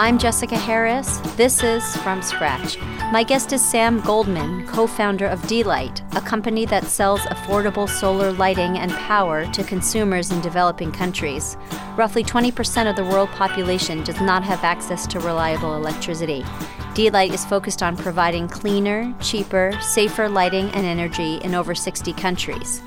I'm 0.00 0.16
Jessica 0.16 0.56
Harris. 0.56 1.18
This 1.34 1.64
is 1.64 1.96
From 1.96 2.22
Scratch. 2.22 2.78
My 3.10 3.24
guest 3.24 3.52
is 3.52 3.68
Sam 3.68 4.00
Goldman, 4.02 4.64
co 4.68 4.86
founder 4.86 5.26
of 5.26 5.44
D-Light, 5.48 6.02
a 6.14 6.20
company 6.20 6.64
that 6.66 6.84
sells 6.84 7.22
affordable 7.22 7.88
solar 7.88 8.30
lighting 8.30 8.78
and 8.78 8.92
power 8.92 9.44
to 9.46 9.64
consumers 9.64 10.30
in 10.30 10.40
developing 10.40 10.92
countries. 10.92 11.56
Roughly 11.96 12.22
20% 12.22 12.88
of 12.88 12.94
the 12.94 13.02
world 13.06 13.28
population 13.30 14.04
does 14.04 14.20
not 14.20 14.44
have 14.44 14.62
access 14.62 15.04
to 15.08 15.18
reliable 15.18 15.74
electricity. 15.74 16.44
D-Light 16.94 17.34
is 17.34 17.44
focused 17.44 17.82
on 17.82 17.96
providing 17.96 18.46
cleaner, 18.46 19.12
cheaper, 19.20 19.72
safer 19.80 20.28
lighting 20.28 20.70
and 20.74 20.86
energy 20.86 21.38
in 21.38 21.56
over 21.56 21.74
60 21.74 22.12
countries. 22.12 22.80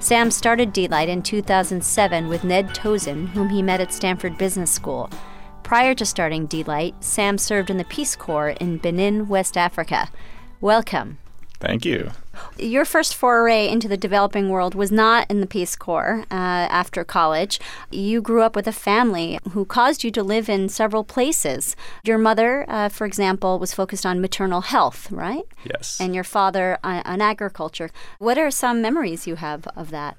Sam 0.00 0.32
started 0.32 0.72
D-Light 0.72 1.08
in 1.08 1.22
2007 1.22 2.26
with 2.26 2.42
Ned 2.42 2.70
Tozun, 2.70 3.28
whom 3.28 3.50
he 3.50 3.62
met 3.62 3.80
at 3.80 3.94
Stanford 3.94 4.36
Business 4.36 4.72
School. 4.72 5.08
Prior 5.66 5.96
to 5.96 6.06
starting 6.06 6.46
D-Light, 6.46 6.94
Sam 7.00 7.38
served 7.38 7.70
in 7.70 7.76
the 7.76 7.82
Peace 7.82 8.14
Corps 8.14 8.50
in 8.50 8.78
Benin, 8.78 9.26
West 9.26 9.56
Africa. 9.56 10.08
Welcome. 10.60 11.18
Thank 11.58 11.84
you. 11.84 12.12
Your 12.56 12.84
first 12.84 13.16
foray 13.16 13.66
into 13.66 13.88
the 13.88 13.96
developing 13.96 14.48
world 14.48 14.76
was 14.76 14.92
not 14.92 15.28
in 15.28 15.40
the 15.40 15.46
Peace 15.48 15.74
Corps 15.74 16.24
uh, 16.30 16.70
after 16.70 17.02
college. 17.02 17.58
You 17.90 18.22
grew 18.22 18.42
up 18.42 18.54
with 18.54 18.68
a 18.68 18.72
family 18.72 19.40
who 19.50 19.64
caused 19.64 20.04
you 20.04 20.12
to 20.12 20.22
live 20.22 20.48
in 20.48 20.68
several 20.68 21.02
places. 21.02 21.74
Your 22.04 22.18
mother, 22.18 22.64
uh, 22.68 22.88
for 22.88 23.04
example, 23.04 23.58
was 23.58 23.74
focused 23.74 24.06
on 24.06 24.20
maternal 24.20 24.60
health, 24.60 25.10
right? 25.10 25.46
Yes. 25.64 26.00
And 26.00 26.14
your 26.14 26.22
father 26.22 26.78
on, 26.84 27.02
on 27.04 27.20
agriculture. 27.20 27.90
What 28.20 28.38
are 28.38 28.52
some 28.52 28.80
memories 28.80 29.26
you 29.26 29.34
have 29.34 29.66
of 29.74 29.90
that? 29.90 30.16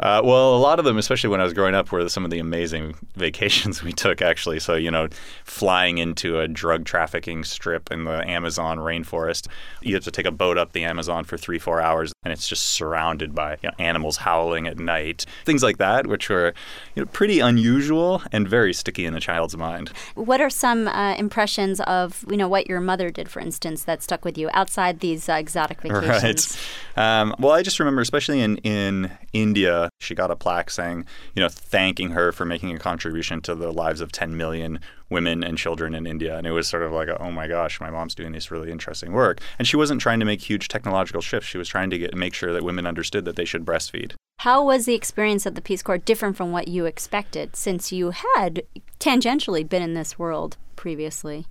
Uh, 0.00 0.20
well, 0.24 0.56
a 0.56 0.58
lot 0.58 0.80
of 0.80 0.84
them, 0.84 0.98
especially 0.98 1.30
when 1.30 1.40
I 1.40 1.44
was 1.44 1.52
growing 1.52 1.74
up, 1.74 1.92
were 1.92 2.08
some 2.08 2.24
of 2.24 2.30
the 2.30 2.40
amazing 2.40 2.96
vacations 3.16 3.82
we 3.82 3.92
took, 3.92 4.20
actually. 4.20 4.58
So, 4.58 4.74
you 4.74 4.90
know, 4.90 5.08
flying 5.44 5.98
into 5.98 6.40
a 6.40 6.48
drug 6.48 6.84
trafficking 6.84 7.44
strip 7.44 7.92
in 7.92 8.04
the 8.04 8.28
Amazon 8.28 8.78
rainforest. 8.78 9.46
You 9.82 9.94
have 9.94 10.04
to 10.04 10.10
take 10.10 10.26
a 10.26 10.32
boat 10.32 10.58
up 10.58 10.72
the 10.72 10.84
Amazon 10.84 11.24
for 11.24 11.36
three, 11.36 11.60
four 11.60 11.80
hours, 11.80 12.12
and 12.24 12.32
it's 12.32 12.48
just 12.48 12.70
surrounded 12.70 13.34
by 13.34 13.52
you 13.62 13.68
know, 13.68 13.74
animals 13.78 14.16
howling 14.16 14.66
at 14.66 14.78
night. 14.78 15.26
Things 15.44 15.62
like 15.62 15.78
that, 15.78 16.08
which 16.08 16.28
were 16.28 16.54
you 16.96 17.02
know, 17.02 17.06
pretty 17.12 17.38
unusual 17.38 18.20
and 18.32 18.48
very 18.48 18.72
sticky 18.72 19.06
in 19.06 19.14
a 19.14 19.20
child's 19.20 19.56
mind. 19.56 19.90
What 20.16 20.40
are 20.40 20.50
some 20.50 20.88
uh, 20.88 21.14
impressions 21.14 21.80
of, 21.82 22.24
you 22.28 22.36
know, 22.36 22.48
what 22.48 22.66
your 22.66 22.80
mother 22.80 23.10
did, 23.10 23.28
for 23.28 23.38
instance, 23.38 23.84
that 23.84 24.02
stuck 24.02 24.24
with 24.24 24.36
you 24.36 24.50
outside 24.52 24.98
these 24.98 25.28
uh, 25.28 25.34
exotic 25.34 25.80
vacations? 25.82 26.58
Right. 26.96 27.20
Um, 27.20 27.34
well, 27.38 27.52
I 27.52 27.62
just 27.62 27.78
remember, 27.78 28.00
especially 28.00 28.40
in, 28.40 28.56
in 28.58 29.10
India, 29.32 29.83
she 30.00 30.14
got 30.14 30.30
a 30.30 30.36
plaque 30.36 30.70
saying, 30.70 31.06
you 31.34 31.42
know, 31.42 31.48
thanking 31.48 32.10
her 32.10 32.32
for 32.32 32.44
making 32.44 32.72
a 32.72 32.78
contribution 32.78 33.40
to 33.42 33.54
the 33.54 33.72
lives 33.72 34.00
of 34.00 34.12
10 34.12 34.36
million 34.36 34.80
women 35.10 35.42
and 35.44 35.58
children 35.58 35.94
in 35.94 36.06
India. 36.06 36.36
And 36.36 36.46
it 36.46 36.52
was 36.52 36.68
sort 36.68 36.82
of 36.82 36.92
like, 36.92 37.08
oh 37.08 37.30
my 37.30 37.46
gosh, 37.46 37.80
my 37.80 37.90
mom's 37.90 38.14
doing 38.14 38.32
this 38.32 38.50
really 38.50 38.70
interesting 38.70 39.12
work. 39.12 39.40
And 39.58 39.66
she 39.68 39.76
wasn't 39.76 40.00
trying 40.00 40.20
to 40.20 40.26
make 40.26 40.40
huge 40.40 40.68
technological 40.68 41.20
shifts. 41.20 41.48
She 41.48 41.58
was 41.58 41.68
trying 41.68 41.90
to 41.90 41.98
get 41.98 42.14
make 42.14 42.34
sure 42.34 42.52
that 42.52 42.64
women 42.64 42.86
understood 42.86 43.24
that 43.24 43.36
they 43.36 43.44
should 43.44 43.64
breastfeed. 43.64 44.14
How 44.40 44.64
was 44.64 44.84
the 44.84 44.94
experience 44.94 45.46
of 45.46 45.54
the 45.54 45.62
Peace 45.62 45.82
Corps 45.82 45.98
different 45.98 46.36
from 46.36 46.52
what 46.52 46.68
you 46.68 46.84
expected 46.84 47.56
since 47.56 47.92
you 47.92 48.10
had 48.10 48.62
tangentially 48.98 49.66
been 49.66 49.82
in 49.82 49.94
this 49.94 50.18
world 50.18 50.56
previously? 50.76 51.46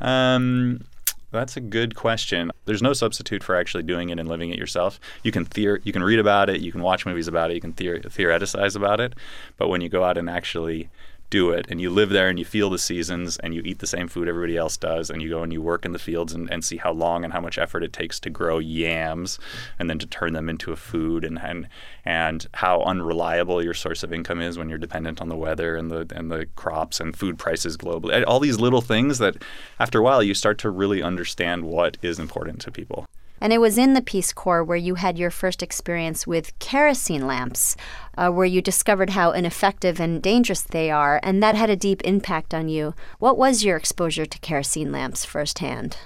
Um, 0.00 0.84
that's 1.30 1.56
a 1.56 1.60
good 1.60 1.94
question. 1.94 2.50
There's 2.64 2.82
no 2.82 2.92
substitute 2.92 3.42
for 3.42 3.56
actually 3.56 3.82
doing 3.82 4.10
it 4.10 4.18
and 4.18 4.28
living 4.28 4.50
it 4.50 4.58
yourself. 4.58 5.00
You 5.22 5.32
can 5.32 5.44
theor- 5.44 5.80
you 5.84 5.92
can 5.92 6.02
read 6.02 6.18
about 6.18 6.48
it, 6.48 6.60
you 6.60 6.72
can 6.72 6.82
watch 6.82 7.04
movies 7.06 7.28
about 7.28 7.50
it, 7.50 7.54
you 7.54 7.60
can 7.60 7.72
theor- 7.72 8.02
theoreticize 8.02 8.76
about 8.76 9.00
it, 9.00 9.14
but 9.56 9.68
when 9.68 9.80
you 9.80 9.88
go 9.88 10.04
out 10.04 10.18
and 10.18 10.30
actually 10.30 10.88
do 11.30 11.50
it 11.50 11.66
and 11.68 11.80
you 11.80 11.90
live 11.90 12.10
there 12.10 12.28
and 12.28 12.38
you 12.38 12.44
feel 12.44 12.70
the 12.70 12.78
seasons 12.78 13.36
and 13.38 13.54
you 13.54 13.62
eat 13.64 13.80
the 13.80 13.86
same 13.86 14.08
food 14.08 14.28
everybody 14.28 14.56
else 14.56 14.76
does 14.76 15.10
and 15.10 15.20
you 15.20 15.28
go 15.28 15.42
and 15.42 15.52
you 15.52 15.60
work 15.60 15.84
in 15.84 15.92
the 15.92 15.98
fields 15.98 16.32
and, 16.32 16.50
and 16.50 16.64
see 16.64 16.76
how 16.76 16.92
long 16.92 17.24
and 17.24 17.32
how 17.32 17.40
much 17.40 17.58
effort 17.58 17.82
it 17.82 17.92
takes 17.92 18.20
to 18.20 18.30
grow 18.30 18.58
yams 18.58 19.38
and 19.78 19.90
then 19.90 19.98
to 19.98 20.06
turn 20.06 20.32
them 20.32 20.48
into 20.48 20.72
a 20.72 20.76
food 20.76 21.24
and, 21.24 21.38
and 21.40 21.68
and 22.04 22.46
how 22.54 22.82
unreliable 22.82 23.62
your 23.62 23.74
source 23.74 24.02
of 24.02 24.12
income 24.12 24.40
is 24.40 24.56
when 24.56 24.68
you're 24.68 24.78
dependent 24.78 25.20
on 25.20 25.28
the 25.28 25.36
weather 25.36 25.76
and 25.76 25.90
the 25.90 26.06
and 26.14 26.30
the 26.30 26.46
crops 26.54 27.00
and 27.00 27.16
food 27.16 27.38
prices 27.38 27.76
globally. 27.76 28.22
All 28.26 28.40
these 28.40 28.60
little 28.60 28.80
things 28.80 29.18
that 29.18 29.36
after 29.80 29.98
a 29.98 30.02
while 30.02 30.22
you 30.22 30.34
start 30.34 30.58
to 30.58 30.70
really 30.70 31.02
understand 31.02 31.64
what 31.64 31.96
is 32.02 32.18
important 32.18 32.60
to 32.60 32.70
people 32.70 33.06
and 33.40 33.52
it 33.52 33.58
was 33.58 33.78
in 33.78 33.94
the 33.94 34.02
Peace 34.02 34.32
Corps 34.32 34.64
where 34.64 34.76
you 34.76 34.96
had 34.96 35.18
your 35.18 35.30
first 35.30 35.62
experience 35.62 36.26
with 36.26 36.58
kerosene 36.58 37.26
lamps, 37.26 37.76
uh, 38.16 38.30
where 38.30 38.46
you 38.46 38.62
discovered 38.62 39.10
how 39.10 39.32
ineffective 39.32 40.00
and 40.00 40.22
dangerous 40.22 40.62
they 40.62 40.90
are, 40.90 41.20
and 41.22 41.42
that 41.42 41.54
had 41.54 41.70
a 41.70 41.76
deep 41.76 42.02
impact 42.02 42.54
on 42.54 42.68
you. 42.68 42.94
What 43.18 43.38
was 43.38 43.64
your 43.64 43.76
exposure 43.76 44.26
to 44.26 44.38
kerosene 44.38 44.92
lamps 44.92 45.24
firsthand? 45.24 45.98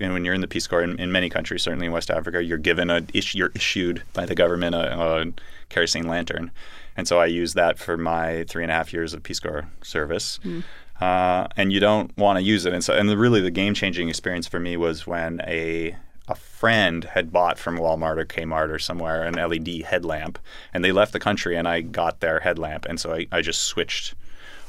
And 0.00 0.12
when 0.12 0.24
you're 0.24 0.34
in 0.34 0.40
the 0.40 0.48
Peace 0.48 0.66
Corps 0.66 0.82
in, 0.82 0.98
in 0.98 1.12
many 1.12 1.28
countries, 1.28 1.62
certainly 1.62 1.86
in 1.86 1.92
West 1.92 2.10
Africa, 2.10 2.42
you're 2.42 2.58
given 2.58 2.90
a 2.90 3.02
you're 3.12 3.52
issued 3.54 4.02
by 4.14 4.24
the 4.24 4.34
government 4.34 4.74
a, 4.74 4.98
a 4.98 5.32
kerosene 5.68 6.08
lantern, 6.08 6.50
and 6.96 7.06
so 7.06 7.18
I 7.18 7.26
used 7.26 7.54
that 7.56 7.78
for 7.78 7.96
my 7.96 8.44
three 8.48 8.62
and 8.62 8.72
a 8.72 8.74
half 8.74 8.92
years 8.92 9.12
of 9.12 9.22
Peace 9.22 9.40
Corps 9.40 9.68
service. 9.82 10.40
Mm. 10.44 10.64
Uh, 10.98 11.46
and 11.58 11.74
you 11.74 11.78
don't 11.78 12.16
want 12.16 12.38
to 12.38 12.42
use 12.42 12.64
it, 12.64 12.72
and 12.72 12.82
so 12.82 12.94
and 12.94 13.08
the, 13.08 13.18
really 13.18 13.42
the 13.42 13.50
game 13.50 13.74
changing 13.74 14.08
experience 14.08 14.46
for 14.46 14.58
me 14.58 14.78
was 14.78 15.06
when 15.06 15.42
a 15.46 15.94
a 16.28 16.34
friend 16.34 17.04
had 17.04 17.32
bought 17.32 17.58
from 17.58 17.78
Walmart 17.78 18.18
or 18.18 18.24
Kmart 18.24 18.70
or 18.70 18.78
somewhere 18.78 19.22
an 19.22 19.34
LED 19.34 19.82
headlamp, 19.82 20.38
and 20.74 20.84
they 20.84 20.92
left 20.92 21.12
the 21.12 21.20
country, 21.20 21.56
and 21.56 21.68
I 21.68 21.80
got 21.80 22.20
their 22.20 22.40
headlamp, 22.40 22.86
and 22.86 22.98
so 22.98 23.14
I, 23.14 23.26
I 23.30 23.42
just 23.42 23.62
switched 23.62 24.14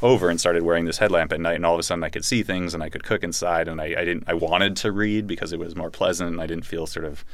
over 0.01 0.29
and 0.29 0.39
started 0.39 0.63
wearing 0.63 0.85
this 0.85 0.99
headlamp 0.99 1.33
at 1.33 1.39
night, 1.39 1.55
and 1.55 1.65
all 1.65 1.73
of 1.73 1.79
a 1.79 1.83
sudden 1.83 2.03
I 2.03 2.09
could 2.09 2.25
see 2.25 2.43
things 2.43 2.73
and 2.73 2.83
I 2.83 2.89
could 2.89 3.03
cook 3.03 3.23
inside, 3.23 3.67
and 3.67 3.81
I, 3.81 3.85
I 3.85 4.05
didn't 4.05 4.25
I 4.27 4.33
wanted 4.33 4.75
to 4.77 4.91
read 4.91 5.25
because 5.25 5.53
it 5.53 5.59
was 5.59 5.75
more 5.75 5.89
pleasant, 5.89 6.29
and 6.29 6.41
I 6.41 6.47
didn't 6.47 6.65
feel 6.65 6.85
sort 6.85 7.05
of 7.05 7.25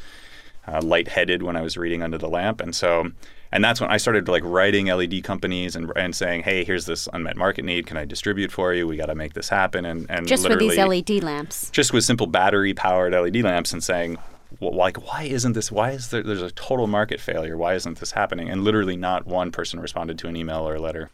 uh, 0.68 0.82
lightheaded 0.82 1.44
when 1.44 1.56
I 1.56 1.62
was 1.62 1.78
reading 1.78 2.04
under 2.04 2.18
the 2.18 2.30
lamp, 2.30 2.62
and 2.62 2.76
so 2.76 3.12
and 3.54 3.64
that's 3.64 3.80
when 3.80 3.92
I 3.92 3.98
started 3.98 4.28
like 4.28 4.42
writing 4.44 4.88
LED 4.88 5.24
companies 5.24 5.76
and, 5.76 5.92
and 5.96 6.16
saying, 6.16 6.42
hey, 6.42 6.64
here's 6.64 6.88
this 6.88 7.08
unmet 7.14 7.38
market 7.38 7.64
need. 7.64 7.86
Can 7.86 7.98
I 7.98 8.06
distribute 8.06 8.52
for 8.52 8.74
you? 8.74 8.88
We 8.88 8.98
got 8.98 9.06
to 9.06 9.16
make 9.16 9.34
this 9.34 9.48
happen. 9.48 9.86
And, 9.86 10.10
and 10.10 10.28
just 10.28 10.50
with 10.50 10.58
these 10.58 10.76
LED 10.76 11.24
lamps, 11.24 11.70
just 11.70 11.94
with 11.94 12.04
simple 12.04 12.26
battery 12.26 12.74
powered 12.74 13.14
LED 13.14 13.44
lamps, 13.44 13.72
and 13.72 13.84
saying, 13.84 14.18
well, 14.60 14.74
like, 14.74 15.06
why 15.06 15.24
isn't 15.24 15.54
this? 15.54 15.72
Why 15.72 15.92
is 15.92 16.10
there? 16.10 16.24
There's 16.24 16.42
a 16.42 16.50
total 16.52 16.88
market 16.88 17.20
failure. 17.20 17.56
Why 17.56 17.76
isn't 17.76 18.00
this 18.00 18.14
happening? 18.14 18.50
And 18.50 18.64
literally, 18.64 18.98
not 18.98 19.28
one 19.28 19.52
person 19.52 19.80
responded 19.80 20.18
to 20.20 20.28
an 20.28 20.36
email 20.36 20.68
or 20.68 20.74
a 20.74 20.82
letter. 20.82 21.12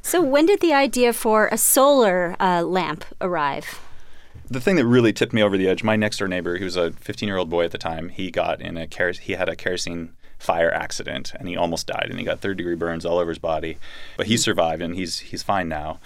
So, 0.00 0.22
when 0.22 0.46
did 0.46 0.60
the 0.60 0.72
idea 0.72 1.12
for 1.12 1.48
a 1.48 1.58
solar 1.58 2.36
uh, 2.38 2.62
lamp 2.62 3.04
arrive? 3.20 3.80
The 4.50 4.60
thing 4.60 4.76
that 4.76 4.86
really 4.86 5.12
tipped 5.12 5.32
me 5.32 5.42
over 5.42 5.56
the 5.56 5.68
edge, 5.68 5.84
my 5.84 5.96
next 5.96 6.18
door 6.18 6.28
neighbor, 6.28 6.56
he 6.56 6.64
was 6.64 6.76
a 6.76 6.90
15 6.92 7.26
year 7.26 7.36
old 7.36 7.48
boy 7.48 7.64
at 7.64 7.70
the 7.70 7.78
time, 7.78 8.08
he 8.08 8.30
got 8.30 8.60
in 8.60 8.76
a 8.76 8.86
ker- 8.86 9.12
he 9.12 9.34
had 9.34 9.48
a 9.48 9.56
kerosene 9.56 10.10
fire 10.38 10.72
accident 10.72 11.32
and 11.38 11.48
he 11.48 11.56
almost 11.56 11.86
died 11.86 12.06
and 12.08 12.18
he 12.18 12.24
got 12.24 12.40
third 12.40 12.56
degree 12.56 12.74
burns 12.74 13.06
all 13.06 13.18
over 13.18 13.30
his 13.30 13.38
body, 13.38 13.78
but 14.16 14.26
he 14.26 14.34
hmm. 14.34 14.40
survived 14.40 14.82
and 14.82 14.96
he's 14.96 15.20
he's 15.20 15.42
fine 15.42 15.68
now. 15.68 16.00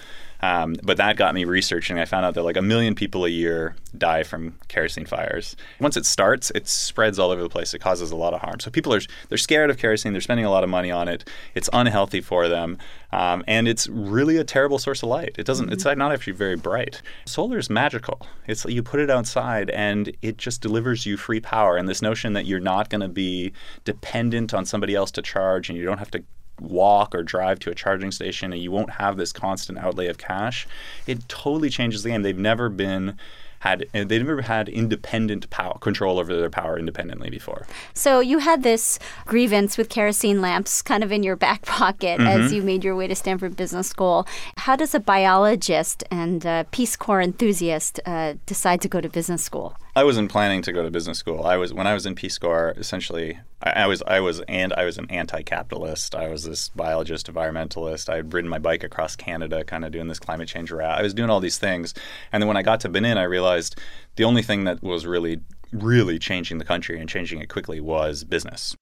Um, 0.44 0.76
but 0.82 0.98
that 0.98 1.16
got 1.16 1.34
me 1.34 1.46
researching. 1.46 1.98
I 1.98 2.04
found 2.04 2.26
out 2.26 2.34
that 2.34 2.42
like 2.42 2.58
a 2.58 2.62
million 2.62 2.94
people 2.94 3.24
a 3.24 3.30
year 3.30 3.76
die 3.96 4.24
from 4.24 4.58
kerosene 4.68 5.06
fires. 5.06 5.56
Once 5.80 5.96
it 5.96 6.04
starts, 6.04 6.52
it 6.54 6.68
spreads 6.68 7.18
all 7.18 7.30
over 7.30 7.42
the 7.42 7.48
place. 7.48 7.72
It 7.72 7.78
causes 7.78 8.10
a 8.10 8.16
lot 8.16 8.34
of 8.34 8.42
harm. 8.42 8.60
So 8.60 8.70
people 8.70 8.92
are 8.92 9.00
they're 9.30 9.38
scared 9.38 9.70
of 9.70 9.78
kerosene. 9.78 10.12
They're 10.12 10.20
spending 10.20 10.44
a 10.44 10.50
lot 10.50 10.62
of 10.62 10.68
money 10.68 10.90
on 10.90 11.08
it. 11.08 11.26
It's 11.54 11.70
unhealthy 11.72 12.20
for 12.20 12.46
them, 12.48 12.76
um, 13.10 13.42
and 13.48 13.66
it's 13.66 13.88
really 13.88 14.36
a 14.36 14.44
terrible 14.44 14.78
source 14.78 15.02
of 15.02 15.08
light. 15.08 15.34
It 15.38 15.46
doesn't. 15.46 15.66
Mm-hmm. 15.66 15.72
It's 15.72 15.84
not 15.84 16.12
actually 16.12 16.34
very 16.34 16.56
bright. 16.56 17.00
Solar 17.24 17.56
is 17.56 17.70
magical. 17.70 18.20
It's 18.46 18.66
you 18.66 18.82
put 18.82 19.00
it 19.00 19.08
outside 19.08 19.70
and 19.70 20.14
it 20.20 20.36
just 20.36 20.60
delivers 20.60 21.06
you 21.06 21.16
free 21.16 21.40
power. 21.40 21.78
And 21.78 21.88
this 21.88 22.02
notion 22.02 22.34
that 22.34 22.44
you're 22.44 22.60
not 22.60 22.90
going 22.90 23.00
to 23.00 23.08
be 23.08 23.54
dependent 23.84 24.52
on 24.52 24.66
somebody 24.66 24.94
else 24.94 25.10
to 25.12 25.22
charge, 25.22 25.70
and 25.70 25.78
you 25.78 25.86
don't 25.86 25.98
have 25.98 26.10
to 26.10 26.22
walk 26.60 27.14
or 27.14 27.22
drive 27.22 27.58
to 27.60 27.70
a 27.70 27.74
charging 27.74 28.12
station 28.12 28.52
and 28.52 28.62
you 28.62 28.70
won't 28.70 28.90
have 28.90 29.16
this 29.16 29.32
constant 29.32 29.78
outlay 29.78 30.06
of 30.06 30.18
cash, 30.18 30.66
it 31.06 31.28
totally 31.28 31.70
changes 31.70 32.02
the 32.02 32.10
game. 32.10 32.22
They've 32.22 32.38
never 32.38 32.68
been 32.68 33.18
had 33.64 33.88
they've 33.92 34.22
never 34.22 34.42
had 34.42 34.68
independent 34.68 35.48
power 35.48 35.78
control 35.78 36.18
over 36.18 36.36
their 36.36 36.50
power 36.50 36.78
independently 36.78 37.30
before. 37.30 37.66
So 37.94 38.20
you 38.20 38.38
had 38.38 38.62
this 38.62 38.98
grievance 39.24 39.78
with 39.78 39.88
kerosene 39.88 40.42
lamps 40.42 40.82
kind 40.82 41.02
of 41.02 41.10
in 41.10 41.22
your 41.22 41.34
back 41.34 41.62
pocket 41.66 42.20
mm-hmm. 42.20 42.42
as 42.42 42.52
you 42.52 42.62
made 42.62 42.84
your 42.84 42.94
way 42.94 43.06
to 43.06 43.14
Stanford 43.14 43.56
Business 43.56 43.88
School. 43.88 44.26
How 44.58 44.76
does 44.76 44.94
a 44.94 45.00
biologist 45.00 46.04
and 46.10 46.44
a 46.44 46.66
Peace 46.72 46.94
Corps 46.94 47.22
enthusiast 47.22 48.00
uh, 48.04 48.34
decide 48.44 48.82
to 48.82 48.88
go 48.88 49.00
to 49.00 49.08
business 49.08 49.42
school? 49.42 49.74
I 49.96 50.02
wasn't 50.02 50.32
planning 50.32 50.60
to 50.62 50.72
go 50.72 50.82
to 50.82 50.90
business 50.90 51.18
school. 51.18 51.46
I 51.46 51.56
was 51.56 51.72
when 51.72 51.86
I 51.86 51.94
was 51.94 52.04
in 52.04 52.16
Peace 52.16 52.36
Corps. 52.36 52.74
Essentially, 52.76 53.38
I, 53.62 53.70
I 53.70 53.86
was 53.86 54.02
I 54.06 54.18
was 54.18 54.40
and 54.48 54.72
I 54.72 54.84
was 54.84 54.98
an 54.98 55.06
anti-capitalist. 55.08 56.16
I 56.16 56.28
was 56.28 56.42
this 56.42 56.68
biologist, 56.70 57.32
environmentalist. 57.32 58.08
I 58.08 58.16
had 58.16 58.34
ridden 58.34 58.50
my 58.50 58.58
bike 58.58 58.82
across 58.82 59.14
Canada, 59.14 59.62
kind 59.62 59.84
of 59.84 59.92
doing 59.92 60.08
this 60.08 60.18
climate 60.18 60.48
change 60.48 60.72
route. 60.72 60.98
I 60.98 61.02
was 61.02 61.14
doing 61.14 61.30
all 61.30 61.38
these 61.38 61.58
things, 61.58 61.94
and 62.32 62.42
then 62.42 62.48
when 62.48 62.56
I 62.56 62.62
got 62.62 62.80
to 62.80 62.88
Benin, 62.88 63.18
I 63.18 63.22
realized 63.22 63.78
the 64.16 64.24
only 64.24 64.42
thing 64.42 64.64
that 64.64 64.82
was 64.82 65.06
really 65.06 65.40
really 65.72 66.18
changing 66.18 66.58
the 66.58 66.64
country 66.64 67.00
and 67.00 67.08
changing 67.08 67.40
it 67.40 67.48
quickly 67.48 67.80
was 67.80 68.22
business 68.22 68.76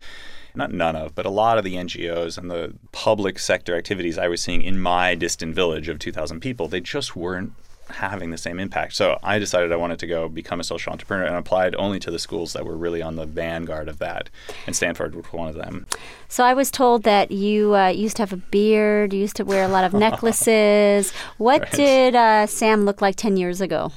not 0.54 0.72
none 0.72 0.96
of, 0.96 1.14
but 1.14 1.24
a 1.24 1.30
lot 1.30 1.58
of 1.58 1.64
the 1.64 1.76
NGOs 1.76 2.36
and 2.36 2.50
the 2.50 2.74
public 2.92 3.38
sector 3.38 3.74
activities 3.76 4.18
I 4.18 4.28
was 4.28 4.42
seeing 4.42 4.62
in 4.62 4.78
my 4.78 5.14
distant 5.14 5.54
village 5.54 5.88
of 5.88 5.98
2,000 5.98 6.40
people, 6.40 6.68
they 6.68 6.80
just 6.80 7.16
weren't 7.16 7.52
having 7.90 8.30
the 8.30 8.38
same 8.38 8.58
impact. 8.58 8.94
So 8.94 9.18
I 9.22 9.38
decided 9.38 9.72
I 9.72 9.76
wanted 9.76 9.98
to 10.00 10.06
go 10.06 10.28
become 10.28 10.60
a 10.60 10.64
social 10.64 10.92
entrepreneur 10.92 11.24
and 11.24 11.36
applied 11.36 11.74
only 11.74 11.98
to 12.00 12.10
the 12.10 12.18
schools 12.18 12.52
that 12.52 12.64
were 12.64 12.76
really 12.76 13.02
on 13.02 13.16
the 13.16 13.26
vanguard 13.26 13.88
of 13.88 13.98
that. 13.98 14.30
And 14.66 14.74
Stanford 14.74 15.14
was 15.14 15.26
one 15.26 15.48
of 15.48 15.54
them. 15.54 15.86
So 16.28 16.44
I 16.44 16.54
was 16.54 16.70
told 16.70 17.02
that 17.04 17.30
you 17.30 17.74
uh, 17.74 17.88
used 17.88 18.16
to 18.16 18.22
have 18.22 18.32
a 18.32 18.36
beard, 18.36 19.12
you 19.12 19.20
used 19.20 19.36
to 19.36 19.44
wear 19.44 19.64
a 19.64 19.68
lot 19.68 19.84
of 19.84 19.92
necklaces. 20.08 21.12
What 21.38 21.62
right. 21.62 21.72
did 21.72 22.14
uh, 22.14 22.46
Sam 22.46 22.84
look 22.84 23.02
like 23.02 23.16
10 23.16 23.36
years 23.36 23.60
ago? 23.60 23.92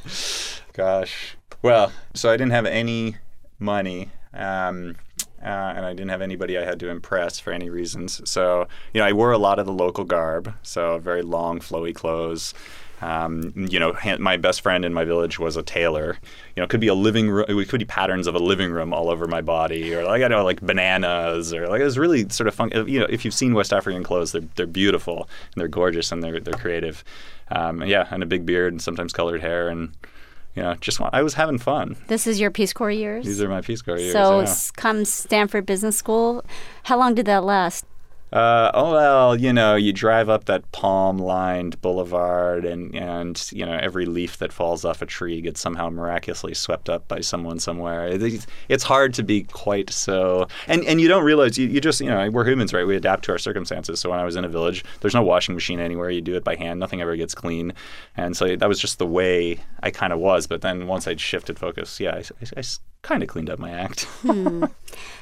Gosh. 0.73 1.37
Well, 1.61 1.91
so 2.13 2.29
I 2.29 2.37
didn't 2.37 2.51
have 2.51 2.65
any 2.65 3.17
money. 3.59 4.09
Um, 4.33 4.95
uh, 5.41 5.73
and 5.75 5.85
I 5.85 5.93
didn't 5.93 6.09
have 6.09 6.23
anybody 6.23 6.57
I 6.57 6.65
had 6.65 6.79
to 6.79 6.89
impress 6.89 7.39
for 7.39 7.53
any 7.53 7.69
reasons. 7.69 8.19
So, 8.27 8.67
you 8.93 8.99
know, 8.99 9.05
I 9.05 9.13
wore 9.13 9.31
a 9.31 9.37
lot 9.37 9.59
of 9.59 9.67
the 9.67 9.71
local 9.71 10.03
garb, 10.03 10.51
so 10.63 10.97
very 10.97 11.21
long, 11.21 11.59
flowy 11.59 11.93
clothes. 11.93 12.55
Um, 13.01 13.53
you 13.55 13.79
know, 13.79 13.95
my 14.19 14.37
best 14.37 14.61
friend 14.61 14.85
in 14.85 14.93
my 14.93 15.03
village 15.03 15.37
was 15.37 15.57
a 15.57 15.63
tailor. 15.63 16.17
You 16.55 16.61
know, 16.61 16.63
it 16.63 16.69
could 16.69 16.79
be 16.79 16.87
a 16.87 16.93
living 16.93 17.29
room. 17.29 17.45
It 17.47 17.69
could 17.69 17.79
be 17.79 17.85
patterns 17.85 18.27
of 18.27 18.35
a 18.35 18.39
living 18.39 18.71
room 18.71 18.93
all 18.93 19.09
over 19.09 19.27
my 19.27 19.41
body, 19.41 19.93
or 19.93 20.05
like 20.05 20.23
I 20.23 20.27
know, 20.27 20.43
like 20.43 20.61
bananas, 20.61 21.53
or 21.53 21.67
like 21.67 21.81
it 21.81 21.85
was 21.85 21.97
really 21.97 22.29
sort 22.29 22.47
of 22.47 22.55
fun. 22.55 22.71
You 22.87 23.01
know, 23.01 23.07
if 23.09 23.25
you've 23.25 23.33
seen 23.33 23.53
West 23.53 23.73
African 23.73 24.03
clothes, 24.03 24.31
they're 24.31 24.43
they're 24.55 24.67
beautiful 24.67 25.27
and 25.53 25.61
they're 25.61 25.67
gorgeous 25.67 26.11
and 26.11 26.23
they're 26.23 26.39
they're 26.39 26.53
creative. 26.53 27.03
Um, 27.49 27.83
yeah, 27.83 28.07
and 28.11 28.23
a 28.23 28.25
big 28.25 28.45
beard 28.45 28.73
and 28.73 28.81
sometimes 28.81 29.13
colored 29.13 29.41
hair 29.41 29.69
and 29.69 29.93
you 30.55 30.63
know, 30.63 30.73
just 30.75 30.99
want, 30.99 31.13
I 31.13 31.21
was 31.21 31.33
having 31.33 31.57
fun. 31.57 31.97
This 32.07 32.25
is 32.27 32.39
your 32.39 32.49
Peace 32.49 32.71
Corps 32.71 32.91
years? 32.91 33.25
These 33.25 33.41
are 33.41 33.49
my 33.49 33.59
Peace 33.61 33.81
Corps 33.81 33.97
years. 33.97 34.13
So, 34.13 34.39
yeah. 34.39 34.55
come 34.77 35.03
Stanford 35.03 35.65
Business 35.65 35.97
School. 35.97 36.45
How 36.83 36.97
long 36.97 37.13
did 37.13 37.25
that 37.25 37.43
last? 37.43 37.85
Uh, 38.33 38.71
oh 38.73 38.91
well, 38.91 39.39
you 39.39 39.53
know, 39.53 39.75
you 39.75 39.93
drive 39.93 40.29
up 40.29 40.45
that 40.45 40.69
palm-lined 40.71 41.79
boulevard, 41.81 42.65
and 42.65 42.93
and 42.95 43.49
you 43.51 43.65
know 43.65 43.77
every 43.81 44.05
leaf 44.05 44.37
that 44.37 44.51
falls 44.51 44.83
off 44.83 45.01
a 45.01 45.05
tree 45.05 45.41
gets 45.41 45.59
somehow 45.59 45.89
miraculously 45.89 46.53
swept 46.53 46.89
up 46.89 47.07
by 47.07 47.21
someone 47.21 47.59
somewhere. 47.59 48.07
It's, 48.67 48.83
hard 48.83 49.13
to 49.15 49.23
be 49.23 49.43
quite 49.43 49.89
so, 49.89 50.47
and 50.67 50.83
and 50.85 50.99
you 50.99 51.07
don't 51.07 51.23
realize 51.23 51.57
you, 51.57 51.67
you 51.67 51.79
just 51.79 52.01
you 52.01 52.09
know 52.09 52.29
we're 52.29 52.47
humans, 52.47 52.73
right? 52.73 52.85
We 52.85 52.95
adapt 52.95 53.25
to 53.25 53.31
our 53.31 53.37
circumstances. 53.37 53.99
So 53.99 54.09
when 54.09 54.19
I 54.19 54.25
was 54.25 54.35
in 54.35 54.43
a 54.43 54.49
village, 54.49 54.83
there's 55.01 55.15
no 55.15 55.23
washing 55.23 55.55
machine 55.55 55.79
anywhere. 55.79 56.09
You 56.09 56.21
do 56.21 56.35
it 56.35 56.43
by 56.43 56.55
hand. 56.55 56.79
Nothing 56.79 57.01
ever 57.01 57.15
gets 57.15 57.35
clean, 57.35 57.73
and 58.17 58.35
so 58.35 58.55
that 58.55 58.67
was 58.67 58.79
just 58.79 58.97
the 58.97 59.07
way 59.07 59.59
I 59.83 59.91
kind 59.91 60.11
of 60.11 60.19
was. 60.19 60.47
But 60.47 60.61
then 60.61 60.87
once 60.87 61.07
I'd 61.07 61.21
shifted 61.21 61.59
focus, 61.59 61.99
yeah, 61.99 62.15
I, 62.15 62.23
I, 62.57 62.59
I 62.59 62.63
kind 63.05 63.21
of 63.21 63.29
cleaned 63.29 63.51
up 63.51 63.59
my 63.59 63.69
act. 63.69 64.03
hmm. 64.21 64.65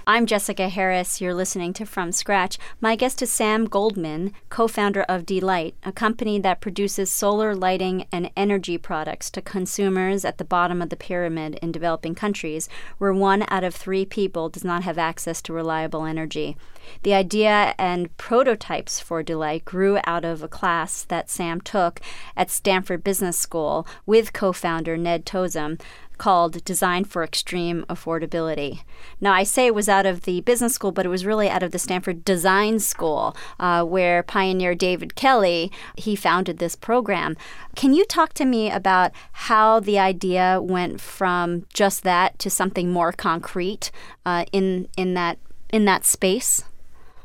I'm 0.08 0.26
Jessica 0.26 0.70
Harris. 0.70 1.20
You're 1.20 1.34
listening 1.34 1.74
to 1.74 1.86
From 1.86 2.14
Scratch. 2.14 2.58
My 2.80 2.96
guest 2.96 3.22
is 3.22 3.30
Sam 3.30 3.66
Goldman, 3.66 4.34
co 4.50 4.70
founder 4.70 5.02
of 5.04 5.26
D-Light, 5.26 5.76
a 5.84 5.92
company 5.92 6.40
that 6.40 6.62
produces 6.62 7.12
solar 7.12 7.54
lighting 7.54 8.06
and 8.12 8.32
energy 8.38 8.78
products 8.78 9.30
to 9.32 9.42
consumers 9.42 10.24
at 10.24 10.38
the 10.38 10.46
bottom 10.46 10.82
of 10.82 10.90
the 10.90 10.96
pyramid 10.96 11.60
in 11.62 11.74
developing 11.74 12.16
countries, 12.16 12.70
where 13.00 13.14
one 13.14 13.46
out 13.50 13.66
of 13.66 13.76
three 13.76 14.06
people 14.06 14.48
does 14.48 14.64
not 14.64 14.84
have 14.84 14.98
access 14.98 15.42
to 15.42 15.54
reliable 15.54 16.06
energy. 16.06 16.56
The 17.04 17.14
idea 17.14 17.76
and 17.78 18.16
prototypes 18.18 19.00
for 19.02 19.24
D-Light 19.24 19.66
grew 19.66 20.00
out 20.06 20.24
of 20.24 20.42
a 20.42 20.48
class 20.48 21.04
that 21.04 21.30
Sam 21.30 21.60
took 21.60 22.00
at 22.38 22.50
Stanford 22.50 23.04
Business 23.04 23.38
School 23.38 23.86
with 24.06 24.32
co 24.32 24.54
founder 24.54 24.96
Ned 24.96 25.26
Tozun 25.26 25.80
called 26.24 26.64
Design 26.64 27.04
for 27.04 27.22
Extreme 27.22 27.84
Affordability. 27.90 28.84
Now, 29.20 29.34
I 29.34 29.44
say 29.44 29.66
it 29.66 29.76
was 29.76 29.90
out 29.90 30.06
of 30.06 30.22
the 30.22 30.40
business 30.40 30.74
school, 30.74 30.94
but 30.94 31.06
it 31.06 31.10
was 31.10 31.26
really 31.26 31.50
out 31.50 31.64
of 31.64 31.72
the 31.72 31.78
Stanford 31.78 32.24
Design 32.24 32.80
School, 32.80 33.36
uh, 33.60 33.84
where 33.84 34.24
pioneer 34.24 34.74
David 34.74 35.16
Kelley 35.16 35.70
he 35.98 36.16
founded 36.16 36.60
this 36.60 36.78
program. 36.78 37.36
Can 37.76 37.94
you 37.94 38.06
talk 38.06 38.32
to 38.36 38.46
me 38.46 38.72
about 38.72 39.12
how 39.34 39.82
the 39.82 40.00
idea 40.00 40.62
went 40.62 41.02
from 41.02 41.66
just 41.74 42.04
that 42.04 42.40
to 42.40 42.50
something 42.50 42.90
more 42.90 43.12
concrete 43.12 43.92
uh, 44.26 44.46
in 44.54 44.88
in 44.96 45.16
that 45.16 45.40
in 45.74 45.84
that 45.84 46.06
space? 46.06 46.64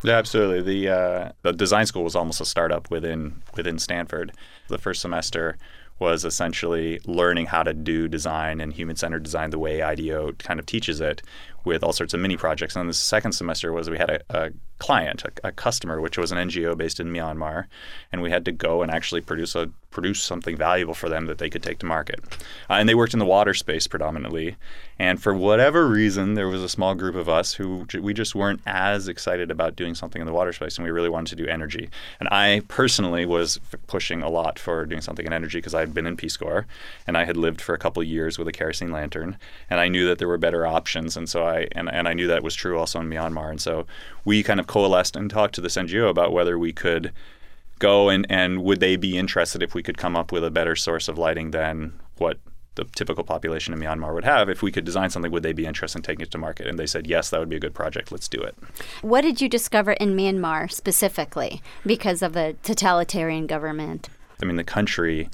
Yeah, 0.03 0.15
absolutely. 0.15 0.61
The 0.63 0.93
uh, 0.93 1.33
the 1.43 1.53
design 1.53 1.87
school 1.87 2.03
was 2.03 2.17
almost 2.17 2.41
a 2.41 2.45
startup 2.45 2.91
within 2.91 3.43
within 3.55 3.79
Stanford. 3.79 4.33
The 4.67 4.79
first 4.79 5.01
semester 5.01 5.57
was 5.99 6.25
essentially 6.25 7.01
learning 7.05 7.47
how 7.47 7.63
to 7.63 7.75
do 7.75 8.09
design 8.09 8.61
and 8.61 8.73
human 8.73 8.97
centered 8.97 9.23
design 9.23 9.51
the 9.51 9.59
way 9.59 9.83
IDEO 9.83 10.33
kind 10.33 10.61
of 10.61 10.67
teaches 10.67 11.01
it 11.01 11.23
with 11.65 11.83
all 11.83 11.93
sorts 11.93 12.15
of 12.15 12.21
mini 12.21 12.37
projects. 12.37 12.75
And 12.75 12.81
then 12.81 12.87
the 12.89 12.95
second 12.95 13.33
semester 13.33 13.73
was 13.73 13.91
we 13.91 13.99
had 13.99 14.11
a, 14.11 14.21
a 14.31 14.51
client, 14.79 15.25
a, 15.25 15.49
a, 15.49 15.53
customer, 15.53 16.01
which 16.01 16.17
was 16.17 16.33
an 16.33 16.39
NGO 16.39 16.77
based 16.77 17.01
in 17.01 17.13
Myanmar, 17.13 17.67
and 18.13 18.23
we 18.23 18.31
had 18.31 18.45
to 18.45 18.53
go 18.53 18.83
and 18.83 18.91
actually 18.91 19.21
produce 19.21 19.55
a 19.55 19.71
produce 19.91 20.23
something 20.23 20.57
valuable 20.57 20.95
for 20.95 21.09
them 21.09 21.27
that 21.27 21.39
they 21.39 21.49
could 21.49 21.63
take 21.63 21.79
to 21.79 21.87
market. 21.87 22.21
Uh, 22.69 22.75
and 22.75 22.89
they 22.89 22.95
worked 22.95 23.15
in 23.15 23.19
the 23.19 23.25
water 23.25 23.55
space 23.55 23.87
predominantly. 23.87 24.57
And 24.99 25.21
for 25.21 25.33
whatever 25.33 25.89
reason, 25.89 26.35
there 26.35 26.47
was 26.47 26.63
a 26.63 26.69
small 26.69 26.95
group 26.95 27.15
of 27.15 27.29
us 27.29 27.55
who 27.55 27.87
j- 27.87 28.01
we 28.01 28.13
just 28.13 28.35
weren't 28.35 28.61
as 28.67 29.09
excited 29.09 29.51
about 29.51 29.77
doing 29.77 29.95
something 29.95 30.21
in 30.21 30.27
the 30.27 30.33
water 30.33 30.53
space, 30.53 30.77
and 30.77 30.85
we 30.85 30.91
really 30.91 31.09
wanted 31.09 31.37
to 31.37 31.43
do 31.43 31.49
energy. 31.49 31.89
And 32.21 32.29
I 32.29 32.63
personally 32.69 33.25
was 33.25 33.61
f- 33.73 33.81
pushing 33.87 34.23
a 34.23 34.29
lot 34.29 34.59
for 34.59 34.85
doing 34.87 35.01
something 35.01 35.25
in 35.25 35.33
energy 35.33 35.59
because 35.59 35.75
I 35.75 35.81
had 35.81 35.95
been 35.95 36.07
in 36.07 36.17
Peace 36.17 36.37
Corps, 36.37 36.67
and 37.07 37.17
I 37.17 37.25
had 37.25 37.37
lived 37.37 37.61
for 37.61 37.75
a 37.75 37.79
couple 37.79 38.03
years 38.03 38.39
with 38.39 38.49
a 38.49 38.53
kerosene 38.53 38.93
lantern, 38.93 39.39
and 39.71 39.81
I 39.81 39.89
knew 39.89 40.07
that 40.07 40.19
there 40.19 40.29
were 40.29 40.39
better 40.39 40.67
options. 40.67 41.17
And 41.17 41.29
so 41.29 41.45
I 41.49 41.69
and, 41.73 41.91
and 41.91 42.07
I 42.07 42.13
knew 42.13 42.27
that 42.29 42.43
was 42.43 42.55
true 42.55 42.79
also 42.79 43.01
in 43.01 43.09
Myanmar. 43.09 43.51
And 43.51 43.61
so 43.61 43.87
we 44.25 44.43
kind 44.43 44.61
of 44.61 44.67
coalesced 44.67 45.17
and 45.17 45.31
talked 45.31 45.55
to 45.57 45.61
this 45.61 45.77
NGO 45.77 46.09
about 46.09 46.33
whether 46.33 46.59
we 46.59 46.73
could 46.73 47.13
go 47.79 48.09
and, 48.09 48.27
and 48.29 48.63
would 48.63 48.81
they 48.81 48.97
be 48.97 49.17
interested 49.17 49.63
if 49.63 49.75
we 49.75 49.83
could 49.83 49.97
come 49.97 50.17
up 50.17 50.33
with 50.33 50.45
a 50.45 50.51
better 50.51 50.77
source 50.77 51.09
of 51.09 51.19
lighting 51.19 51.53
than 51.53 51.99
what 52.17 52.39
the 52.79 52.85
typical 52.85 53.25
population 53.25 53.75
in 53.75 53.81
Myanmar 53.81 54.15
would 54.15 54.25
have. 54.25 54.49
If 54.49 54.63
we 54.63 54.71
could 54.71 54.85
design 54.85 55.11
something, 55.11 55.33
would 55.33 55.43
they 55.43 55.53
be 55.53 55.67
interested 55.67 55.99
in 55.99 56.03
taking 56.05 56.23
it 56.23 56.31
to 56.31 56.39
market? 56.39 56.69
And 56.69 56.79
they 56.79 56.87
said, 56.87 57.09
yes, 57.09 57.29
that 57.31 57.41
would 57.41 57.49
be 57.49 57.57
a 57.57 57.61
good 57.61 57.75
project. 57.75 58.13
Let's 58.13 58.29
do 58.29 58.41
it. 58.41 58.57
What 59.03 59.23
did 59.23 59.41
you 59.41 59.49
discover 59.49 59.93
in 59.93 60.17
Myanmar 60.17 60.71
specifically 60.71 61.61
because 61.85 62.23
of 62.23 62.35
the 62.35 62.57
totalitarian 62.63 63.49
government? 63.49 64.09
I 64.41 64.47
mean, 64.47 64.57
the 64.57 64.65
country 64.65 65.29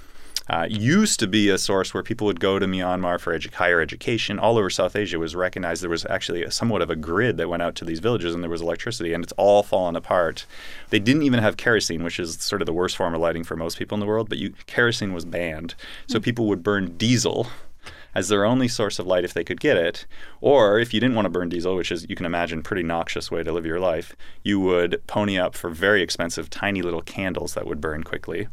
uh, 0.48 0.66
used 0.68 1.18
to 1.20 1.26
be 1.26 1.48
a 1.48 1.58
source 1.58 1.94
where 1.94 2.02
people 2.02 2.26
would 2.26 2.40
go 2.40 2.58
to 2.58 2.66
Myanmar 2.66 3.18
for 3.18 3.36
edu- 3.38 3.52
higher 3.54 3.80
education. 3.80 4.38
All 4.38 4.58
over 4.58 4.68
South 4.68 4.94
Asia 4.94 5.18
was 5.18 5.34
recognized 5.34 5.82
there 5.82 5.90
was 5.90 6.06
actually 6.06 6.42
a, 6.42 6.50
somewhat 6.50 6.82
of 6.82 6.90
a 6.90 6.96
grid 6.96 7.36
that 7.38 7.48
went 7.48 7.62
out 7.62 7.74
to 7.76 7.84
these 7.84 8.00
villages 8.00 8.34
and 8.34 8.42
there 8.42 8.50
was 8.50 8.60
electricity, 8.60 9.12
and 9.12 9.24
it's 9.24 9.32
all 9.36 9.62
fallen 9.62 9.96
apart. 9.96 10.44
They 10.90 10.98
didn't 10.98 11.22
even 11.22 11.40
have 11.40 11.56
kerosene, 11.56 12.04
which 12.04 12.20
is 12.20 12.34
sort 12.42 12.62
of 12.62 12.66
the 12.66 12.72
worst 12.72 12.96
form 12.96 13.14
of 13.14 13.20
lighting 13.20 13.44
for 13.44 13.56
most 13.56 13.78
people 13.78 13.96
in 13.96 14.00
the 14.00 14.06
world, 14.06 14.28
but 14.28 14.38
you, 14.38 14.54
kerosene 14.66 15.14
was 15.14 15.24
banned. 15.24 15.74
So 16.06 16.18
mm-hmm. 16.18 16.24
people 16.24 16.46
would 16.48 16.62
burn 16.62 16.96
diesel 16.96 17.46
as 18.14 18.28
their 18.28 18.44
only 18.44 18.68
source 18.68 18.98
of 18.98 19.06
light 19.06 19.24
if 19.24 19.34
they 19.34 19.44
could 19.44 19.60
get 19.60 19.76
it. 19.76 20.06
Or 20.40 20.78
if 20.78 20.94
you 20.94 21.00
didn't 21.00 21.16
want 21.16 21.26
to 21.26 21.30
burn 21.30 21.48
diesel, 21.48 21.74
which 21.74 21.90
is, 21.90 22.06
you 22.08 22.16
can 22.16 22.26
imagine, 22.26 22.62
pretty 22.62 22.82
noxious 22.82 23.30
way 23.30 23.42
to 23.42 23.52
live 23.52 23.66
your 23.66 23.80
life, 23.80 24.14
you 24.42 24.60
would 24.60 25.02
pony 25.06 25.38
up 25.38 25.54
for 25.56 25.70
very 25.70 26.02
expensive, 26.02 26.48
tiny 26.50 26.82
little 26.82 27.02
candles 27.02 27.54
that 27.54 27.66
would 27.66 27.80
burn 27.80 28.04
quickly. 28.04 28.46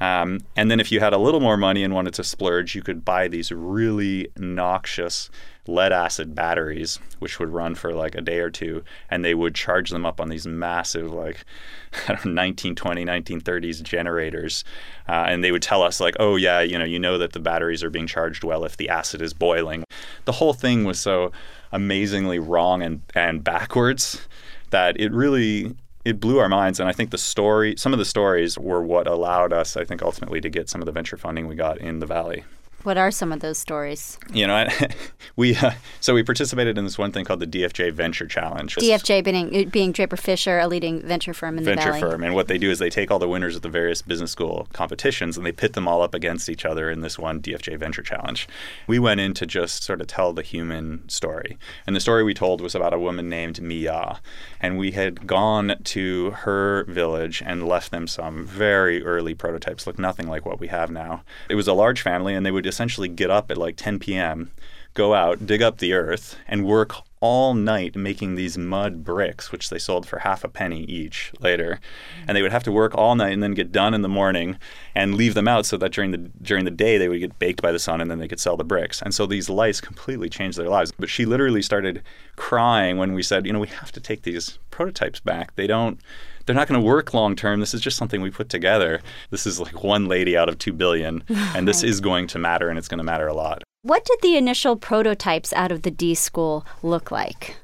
Um, 0.00 0.40
and 0.56 0.70
then 0.70 0.80
if 0.80 0.90
you 0.90 1.00
had 1.00 1.12
a 1.12 1.18
little 1.18 1.40
more 1.40 1.56
money 1.56 1.82
and 1.82 1.94
wanted 1.94 2.14
to 2.14 2.24
splurge, 2.24 2.74
you 2.74 2.82
could 2.82 3.04
buy 3.04 3.28
these 3.28 3.52
really 3.52 4.28
noxious 4.36 5.30
lead 5.68 5.92
acid 5.92 6.34
batteries, 6.34 6.98
which 7.18 7.38
would 7.38 7.48
run 7.48 7.74
for 7.74 7.92
like 7.92 8.14
a 8.14 8.20
day 8.20 8.38
or 8.38 8.50
two, 8.50 8.84
and 9.10 9.24
they 9.24 9.34
would 9.34 9.54
charge 9.54 9.90
them 9.90 10.06
up 10.06 10.20
on 10.20 10.28
these 10.28 10.46
massive, 10.46 11.12
like, 11.12 11.44
I 12.08 12.14
don't 12.14 12.26
know, 12.26 12.42
1920, 12.42 13.04
1930s 13.04 13.82
generators. 13.82 14.64
Uh, 15.08 15.24
and 15.28 15.42
they 15.42 15.52
would 15.52 15.62
tell 15.62 15.82
us, 15.82 16.00
like, 16.00 16.16
oh, 16.18 16.36
yeah, 16.36 16.60
you 16.60 16.78
know, 16.78 16.84
you 16.84 16.98
know 16.98 17.18
that 17.18 17.32
the 17.32 17.40
batteries 17.40 17.82
are 17.82 17.90
being 17.90 18.06
charged 18.06 18.44
well 18.44 18.64
if 18.64 18.76
the 18.76 18.88
acid 18.88 19.22
is 19.22 19.32
boiling. 19.32 19.84
The 20.24 20.32
whole 20.32 20.52
thing 20.52 20.84
was 20.84 21.00
so 21.00 21.32
amazingly 21.72 22.38
wrong 22.38 22.82
and, 22.82 23.02
and 23.14 23.42
backwards 23.42 24.26
that 24.70 24.98
it 25.00 25.12
really 25.12 25.74
it 26.06 26.20
blew 26.20 26.38
our 26.38 26.48
minds. 26.48 26.78
And 26.78 26.88
I 26.88 26.92
think 26.92 27.10
the 27.10 27.18
story, 27.18 27.74
some 27.76 27.92
of 27.92 27.98
the 27.98 28.04
stories 28.04 28.56
were 28.56 28.80
what 28.80 29.08
allowed 29.08 29.52
us, 29.52 29.76
I 29.76 29.84
think, 29.84 30.02
ultimately 30.02 30.40
to 30.40 30.48
get 30.48 30.68
some 30.68 30.80
of 30.80 30.86
the 30.86 30.92
venture 30.92 31.16
funding 31.16 31.48
we 31.48 31.56
got 31.56 31.78
in 31.78 31.98
the 31.98 32.06
Valley. 32.06 32.44
What 32.86 32.98
are 32.98 33.10
some 33.10 33.32
of 33.32 33.40
those 33.40 33.58
stories? 33.58 34.16
You 34.32 34.46
know, 34.46 34.68
we 35.36 35.56
uh, 35.56 35.72
so 35.98 36.14
we 36.14 36.22
participated 36.22 36.78
in 36.78 36.84
this 36.84 36.96
one 36.96 37.10
thing 37.10 37.24
called 37.24 37.40
the 37.40 37.46
DFJ 37.46 37.92
Venture 37.92 38.28
Challenge. 38.28 38.76
DFJ 38.76 39.24
being 39.24 39.68
being 39.70 39.90
Draper 39.90 40.16
Fisher, 40.16 40.60
a 40.60 40.68
leading 40.68 41.02
venture 41.02 41.34
firm 41.34 41.58
in 41.58 41.64
venture 41.64 41.80
the 41.80 41.82
Valley. 41.82 42.00
Venture 42.00 42.12
firm, 42.12 42.22
and 42.22 42.36
what 42.36 42.46
they 42.46 42.58
do 42.58 42.70
is 42.70 42.78
they 42.78 42.88
take 42.88 43.10
all 43.10 43.18
the 43.18 43.28
winners 43.28 43.56
of 43.56 43.62
the 43.62 43.68
various 43.68 44.02
business 44.02 44.30
school 44.30 44.68
competitions 44.72 45.36
and 45.36 45.44
they 45.44 45.50
pit 45.50 45.72
them 45.72 45.88
all 45.88 46.00
up 46.00 46.14
against 46.14 46.48
each 46.48 46.64
other 46.64 46.88
in 46.88 47.00
this 47.00 47.18
one 47.18 47.40
DFJ 47.40 47.76
Venture 47.76 48.04
Challenge. 48.04 48.46
We 48.86 49.00
went 49.00 49.18
in 49.18 49.34
to 49.34 49.46
just 49.46 49.82
sort 49.82 50.00
of 50.00 50.06
tell 50.06 50.32
the 50.32 50.42
human 50.42 51.08
story, 51.08 51.58
and 51.88 51.96
the 51.96 52.00
story 52.00 52.22
we 52.22 52.34
told 52.34 52.60
was 52.60 52.76
about 52.76 52.94
a 52.94 53.00
woman 53.00 53.28
named 53.28 53.60
Mia, 53.60 54.20
and 54.60 54.78
we 54.78 54.92
had 54.92 55.26
gone 55.26 55.74
to 55.82 56.30
her 56.30 56.84
village 56.84 57.42
and 57.44 57.66
left 57.66 57.90
them 57.90 58.06
some 58.06 58.46
very 58.46 59.02
early 59.02 59.34
prototypes, 59.34 59.88
look 59.88 59.98
nothing 59.98 60.28
like 60.28 60.46
what 60.46 60.60
we 60.60 60.68
have 60.68 60.88
now. 60.88 61.24
It 61.50 61.56
was 61.56 61.66
a 61.66 61.72
large 61.72 62.00
family, 62.00 62.32
and 62.32 62.46
they 62.46 62.52
would 62.52 62.64
essentially 62.76 63.08
get 63.08 63.30
up 63.30 63.50
at 63.50 63.56
like 63.56 63.74
10 63.76 63.98
p.m., 63.98 64.50
go 64.92 65.14
out, 65.14 65.46
dig 65.46 65.62
up 65.62 65.78
the 65.78 65.94
earth, 65.94 66.36
and 66.46 66.66
work 66.66 66.96
all 67.20 67.54
night 67.54 67.96
making 67.96 68.34
these 68.34 68.58
mud 68.58 69.02
bricks, 69.02 69.50
which 69.50 69.70
they 69.70 69.78
sold 69.78 70.06
for 70.06 70.20
half 70.20 70.44
a 70.44 70.48
penny 70.48 70.84
each 70.84 71.32
later. 71.40 71.80
And 72.26 72.36
they 72.36 72.42
would 72.42 72.52
have 72.52 72.62
to 72.64 72.72
work 72.72 72.94
all 72.94 73.14
night 73.14 73.32
and 73.32 73.42
then 73.42 73.54
get 73.54 73.72
done 73.72 73.94
in 73.94 74.02
the 74.02 74.08
morning 74.08 74.58
and 74.94 75.14
leave 75.14 75.34
them 75.34 75.48
out 75.48 75.66
so 75.66 75.76
that 75.78 75.92
during 75.92 76.10
the 76.10 76.18
during 76.18 76.64
the 76.64 76.70
day 76.70 76.98
they 76.98 77.08
would 77.08 77.20
get 77.20 77.38
baked 77.38 77.62
by 77.62 77.72
the 77.72 77.78
sun 77.78 78.00
and 78.00 78.10
then 78.10 78.18
they 78.18 78.28
could 78.28 78.40
sell 78.40 78.56
the 78.56 78.64
bricks. 78.64 79.00
And 79.02 79.14
so 79.14 79.26
these 79.26 79.48
lights 79.48 79.80
completely 79.80 80.28
changed 80.28 80.58
their 80.58 80.68
lives. 80.68 80.92
But 80.98 81.08
she 81.08 81.24
literally 81.24 81.62
started 81.62 82.02
crying 82.36 82.98
when 82.98 83.12
we 83.14 83.22
said, 83.22 83.46
you 83.46 83.52
know, 83.52 83.60
we 83.60 83.68
have 83.68 83.92
to 83.92 84.00
take 84.00 84.22
these 84.22 84.58
prototypes 84.70 85.20
back. 85.20 85.54
They 85.56 85.66
don't 85.66 86.00
they're 86.44 86.54
not 86.54 86.68
going 86.68 86.80
to 86.80 86.86
work 86.86 87.12
long 87.12 87.34
term. 87.34 87.60
This 87.60 87.74
is 87.74 87.80
just 87.80 87.96
something 87.96 88.20
we 88.20 88.30
put 88.30 88.48
together. 88.48 89.00
This 89.30 89.46
is 89.46 89.58
like 89.58 89.82
one 89.82 90.06
lady 90.06 90.36
out 90.36 90.48
of 90.48 90.58
2 90.58 90.72
billion 90.72 91.24
and 91.28 91.66
this 91.66 91.82
is 91.82 92.00
going 92.00 92.28
to 92.28 92.38
matter 92.38 92.68
and 92.68 92.78
it's 92.78 92.88
going 92.88 92.98
to 92.98 93.04
matter 93.04 93.26
a 93.26 93.34
lot. 93.34 93.62
What 93.86 94.04
did 94.04 94.18
the 94.20 94.36
initial 94.36 94.74
prototypes 94.74 95.52
out 95.52 95.70
of 95.70 95.82
the 95.82 95.92
D 95.92 96.16
school 96.16 96.66
look 96.82 97.12
like? 97.12 97.54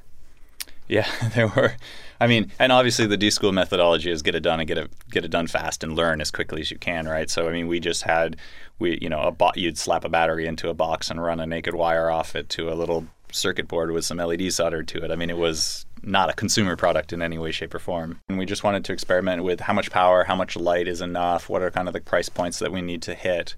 Yeah, 0.87 1.09
there 1.35 1.49
were. 1.49 1.75
I 2.21 2.29
mean, 2.29 2.53
and 2.61 2.71
obviously 2.71 3.09
the 3.09 3.17
D 3.17 3.29
school 3.29 3.51
methodology 3.51 4.09
is 4.09 4.23
get 4.23 4.37
it 4.37 4.45
done 4.45 4.61
and 4.61 4.69
get 4.69 4.79
it 4.79 4.93
get 5.11 5.25
it 5.25 5.33
done 5.33 5.49
fast 5.49 5.83
and 5.83 5.97
learn 5.97 6.21
as 6.21 6.31
quickly 6.31 6.61
as 6.61 6.71
you 6.71 6.79
can, 6.79 7.09
right? 7.09 7.29
So 7.29 7.49
I 7.49 7.53
mean, 7.53 7.67
we 7.67 7.81
just 7.81 8.05
had 8.05 8.37
we 8.79 9.01
you 9.03 9.09
know 9.09 9.37
a 9.41 9.51
you'd 9.59 9.77
slap 9.77 10.05
a 10.05 10.09
battery 10.09 10.47
into 10.47 10.69
a 10.69 10.75
box 10.75 11.11
and 11.11 11.21
run 11.21 11.41
a 11.41 11.47
naked 11.47 11.75
wire 11.75 12.09
off 12.09 12.37
it 12.37 12.49
to 12.51 12.73
a 12.73 12.75
little 12.75 13.05
circuit 13.33 13.67
board 13.67 13.91
with 13.91 14.05
some 14.05 14.19
LED 14.19 14.53
soldered 14.53 14.87
to 14.89 15.05
it. 15.05 15.11
I 15.11 15.17
mean, 15.17 15.29
it 15.29 15.39
was 15.39 15.87
not 16.05 16.31
a 16.31 16.35
consumer 16.35 16.77
product 16.77 17.13
in 17.13 17.21
any 17.21 17.39
way, 17.39 17.51
shape, 17.51 17.75
or 17.75 17.81
form. 17.81 18.21
And 18.29 18.39
we 18.39 18.47
just 18.47 18.63
wanted 18.63 18.85
to 18.85 18.93
experiment 18.93 19.43
with 19.43 19.59
how 19.59 19.73
much 19.73 19.91
power, 19.91 20.23
how 20.23 20.37
much 20.37 20.55
light 20.55 20.87
is 20.87 21.01
enough, 21.01 21.49
what 21.49 21.63
are 21.63 21.71
kind 21.71 21.89
of 21.89 21.95
the 21.95 22.01
price 22.01 22.29
points 22.29 22.61
that 22.61 22.71
we 22.71 22.81
need 22.81 23.03
to 23.03 23.15
hit 23.15 23.57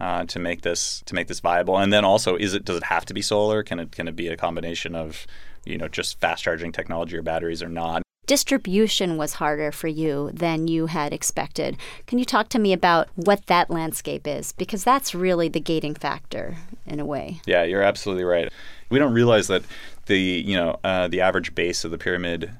uh, 0.00 0.24
to 0.24 0.38
make 0.38 0.62
this 0.62 1.02
to 1.06 1.14
make 1.14 1.28
this 1.28 1.40
viable. 1.40 1.78
And 1.78 1.92
then 1.92 2.04
also, 2.04 2.36
is 2.36 2.54
it 2.54 2.64
does 2.64 2.78
it 2.78 2.84
have 2.84 3.04
to 3.06 3.14
be 3.14 3.22
solar? 3.22 3.62
Can 3.62 3.78
it 3.78 3.92
can 3.92 4.08
it 4.08 4.16
be 4.16 4.28
a 4.28 4.36
combination 4.36 4.94
of 4.94 5.26
you 5.64 5.78
know 5.78 5.88
just 5.88 6.20
fast 6.20 6.44
charging 6.44 6.72
technology 6.72 7.16
or 7.16 7.22
batteries 7.22 7.62
or 7.62 7.68
not? 7.68 8.02
Distribution 8.26 9.18
was 9.18 9.34
harder 9.34 9.70
for 9.70 9.88
you 9.88 10.30
than 10.32 10.66
you 10.66 10.86
had 10.86 11.12
expected. 11.12 11.76
Can 12.06 12.18
you 12.18 12.24
talk 12.24 12.48
to 12.50 12.58
me 12.58 12.72
about 12.72 13.08
what 13.16 13.46
that 13.46 13.70
landscape 13.70 14.26
is? 14.26 14.52
Because 14.52 14.82
that's 14.82 15.14
really 15.14 15.48
the 15.48 15.60
gating 15.60 15.94
factor 15.94 16.56
in 16.86 17.00
a 17.00 17.04
way. 17.04 17.42
Yeah, 17.44 17.64
you're 17.64 17.82
absolutely 17.82 18.24
right. 18.24 18.50
We 18.88 18.98
don't 18.98 19.12
realize 19.12 19.48
that 19.48 19.62
the 20.06 20.18
you 20.18 20.56
know 20.56 20.78
uh, 20.82 21.08
the 21.08 21.20
average 21.20 21.54
base 21.54 21.84
of 21.84 21.90
the 21.90 21.98
pyramid 21.98 22.50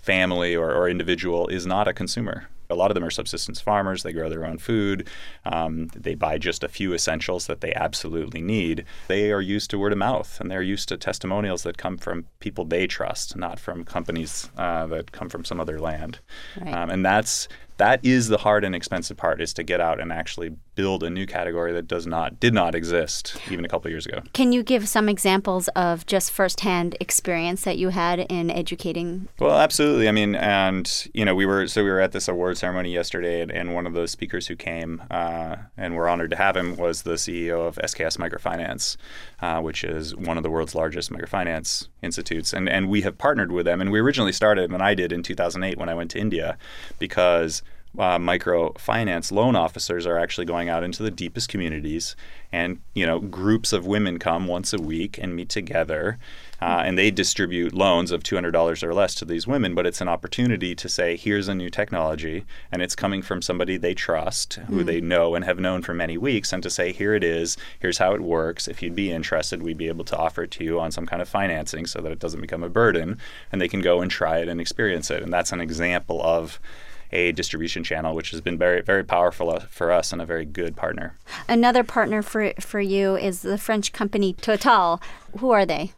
family 0.00 0.54
or, 0.54 0.72
or 0.72 0.88
individual 0.88 1.48
is 1.48 1.66
not 1.66 1.88
a 1.88 1.92
consumer 1.92 2.48
a 2.70 2.74
lot 2.74 2.90
of 2.90 2.94
them 2.94 3.04
are 3.04 3.10
subsistence 3.10 3.60
farmers. 3.60 4.02
They 4.02 4.12
grow 4.12 4.28
their 4.28 4.44
own 4.44 4.58
food. 4.58 5.08
Um, 5.44 5.88
they 5.94 6.14
buy 6.14 6.38
just 6.38 6.64
a 6.64 6.68
few 6.68 6.94
essentials 6.94 7.46
that 7.46 7.60
they 7.60 7.72
absolutely 7.74 8.40
need. 8.40 8.84
They 9.08 9.32
are 9.32 9.40
used 9.40 9.70
to 9.70 9.78
word 9.78 9.92
of 9.92 9.98
mouth 9.98 10.38
and 10.40 10.50
they're 10.50 10.62
used 10.62 10.88
to 10.88 10.96
testimonials 10.96 11.62
that 11.62 11.78
come 11.78 11.98
from 11.98 12.26
people 12.40 12.64
they 12.64 12.86
trust, 12.86 13.36
not 13.36 13.58
from 13.58 13.84
companies 13.84 14.50
uh, 14.56 14.86
that 14.86 15.12
come 15.12 15.28
from 15.28 15.44
some 15.44 15.60
other 15.60 15.78
land. 15.78 16.20
Right. 16.60 16.74
Um, 16.74 16.90
and 16.90 17.04
that's 17.04 17.48
that 17.78 18.04
is 18.04 18.28
the 18.28 18.38
hard 18.38 18.64
and 18.64 18.74
expensive 18.74 19.16
part 19.16 19.40
is 19.40 19.52
to 19.54 19.62
get 19.62 19.80
out 19.80 20.00
and 20.00 20.12
actually 20.12 20.56
build 20.74 21.02
a 21.02 21.10
new 21.10 21.26
category 21.26 21.72
that 21.72 21.88
does 21.88 22.06
not 22.06 22.38
did 22.38 22.54
not 22.54 22.74
exist 22.74 23.36
even 23.50 23.64
a 23.64 23.68
couple 23.68 23.90
years 23.90 24.06
ago. 24.06 24.22
Can 24.32 24.52
you 24.52 24.62
give 24.62 24.88
some 24.88 25.08
examples 25.08 25.68
of 25.68 26.06
just 26.06 26.30
firsthand 26.30 26.96
experience 27.00 27.62
that 27.62 27.78
you 27.78 27.88
had 27.88 28.20
in 28.20 28.50
educating? 28.50 29.28
Well, 29.40 29.58
absolutely. 29.58 30.08
I 30.08 30.12
mean, 30.12 30.34
and 30.34 31.08
you 31.14 31.24
know, 31.24 31.34
we 31.34 31.46
were 31.46 31.66
so 31.66 31.82
we 31.82 31.90
were 31.90 32.00
at 32.00 32.12
this 32.12 32.28
award 32.28 32.58
ceremony 32.58 32.92
yesterday, 32.92 33.40
and, 33.40 33.50
and 33.50 33.74
one 33.74 33.86
of 33.86 33.94
the 33.94 34.06
speakers 34.06 34.46
who 34.46 34.56
came, 34.56 35.02
uh, 35.10 35.56
and 35.76 35.96
we're 35.96 36.08
honored 36.08 36.30
to 36.30 36.36
have 36.36 36.56
him, 36.56 36.76
was 36.76 37.02
the 37.02 37.14
CEO 37.14 37.66
of 37.66 37.76
SKS 37.76 38.18
Microfinance, 38.18 38.96
uh, 39.40 39.60
which 39.60 39.82
is 39.82 40.14
one 40.14 40.36
of 40.36 40.42
the 40.42 40.50
world's 40.50 40.74
largest 40.74 41.10
microfinance 41.10 41.88
institutes, 42.02 42.52
and 42.52 42.68
and 42.68 42.88
we 42.88 43.02
have 43.02 43.18
partnered 43.18 43.52
with 43.52 43.66
them. 43.66 43.80
And 43.80 43.90
we 43.90 44.00
originally 44.00 44.32
started, 44.32 44.70
and 44.70 44.82
I 44.82 44.94
did 44.94 45.12
in 45.12 45.22
2008 45.22 45.78
when 45.78 45.88
I 45.88 45.94
went 45.94 46.10
to 46.12 46.18
India, 46.18 46.58
because 46.98 47.62
uh, 47.98 48.18
microfinance 48.18 49.32
loan 49.32 49.56
officers 49.56 50.06
are 50.06 50.18
actually 50.18 50.44
going 50.44 50.68
out 50.68 50.84
into 50.84 51.02
the 51.02 51.10
deepest 51.10 51.48
communities 51.48 52.14
and 52.52 52.78
you 52.94 53.06
know 53.06 53.18
groups 53.18 53.72
of 53.72 53.86
women 53.86 54.18
come 54.18 54.46
once 54.46 54.72
a 54.72 54.80
week 54.80 55.18
and 55.18 55.34
meet 55.34 55.48
together 55.48 56.18
uh, 56.60 56.82
and 56.84 56.96
they 56.96 57.10
distribute 57.10 57.74
loans 57.74 58.10
of 58.10 58.22
$200 58.22 58.82
or 58.82 58.94
less 58.94 59.14
to 59.14 59.24
these 59.24 59.46
women 59.46 59.74
but 59.74 59.86
it's 59.86 60.02
an 60.02 60.08
opportunity 60.08 60.74
to 60.74 60.88
say 60.88 61.16
here's 61.16 61.48
a 61.48 61.54
new 61.54 61.70
technology 61.70 62.44
and 62.70 62.82
it's 62.82 62.94
coming 62.94 63.22
from 63.22 63.40
somebody 63.40 63.78
they 63.78 63.94
trust 63.94 64.54
who 64.68 64.82
mm. 64.82 64.86
they 64.86 65.00
know 65.00 65.34
and 65.34 65.44
have 65.44 65.58
known 65.58 65.80
for 65.80 65.94
many 65.94 66.18
weeks 66.18 66.52
and 66.52 66.62
to 66.62 66.70
say 66.70 66.92
here 66.92 67.14
it 67.14 67.24
is 67.24 67.56
here's 67.80 67.98
how 67.98 68.12
it 68.12 68.20
works 68.20 68.68
if 68.68 68.82
you'd 68.82 68.94
be 68.94 69.10
interested 69.10 69.62
we'd 69.62 69.78
be 69.78 69.88
able 69.88 70.04
to 70.04 70.16
offer 70.16 70.42
it 70.42 70.50
to 70.50 70.64
you 70.64 70.78
on 70.78 70.90
some 70.90 71.06
kind 71.06 71.22
of 71.22 71.28
financing 71.28 71.86
so 71.86 72.00
that 72.02 72.12
it 72.12 72.18
doesn't 72.18 72.42
become 72.42 72.62
a 72.62 72.68
burden 72.68 73.18
and 73.50 73.60
they 73.60 73.68
can 73.68 73.80
go 73.80 74.02
and 74.02 74.10
try 74.10 74.38
it 74.38 74.48
and 74.48 74.60
experience 74.60 75.10
it 75.10 75.22
and 75.22 75.32
that's 75.32 75.52
an 75.52 75.62
example 75.62 76.22
of 76.22 76.60
a 77.12 77.32
distribution 77.32 77.84
channel, 77.84 78.14
which 78.14 78.30
has 78.30 78.40
been 78.40 78.58
very, 78.58 78.82
very 78.82 79.04
powerful 79.04 79.50
uh, 79.50 79.60
for 79.60 79.92
us 79.92 80.12
and 80.12 80.20
a 80.20 80.26
very 80.26 80.44
good 80.44 80.76
partner. 80.76 81.16
Another 81.48 81.84
partner 81.84 82.22
for, 82.22 82.52
for 82.60 82.80
you 82.80 83.16
is 83.16 83.42
the 83.42 83.58
French 83.58 83.92
company 83.92 84.32
Total. 84.32 85.00
Who 85.38 85.50
are 85.50 85.66
they? 85.66 85.92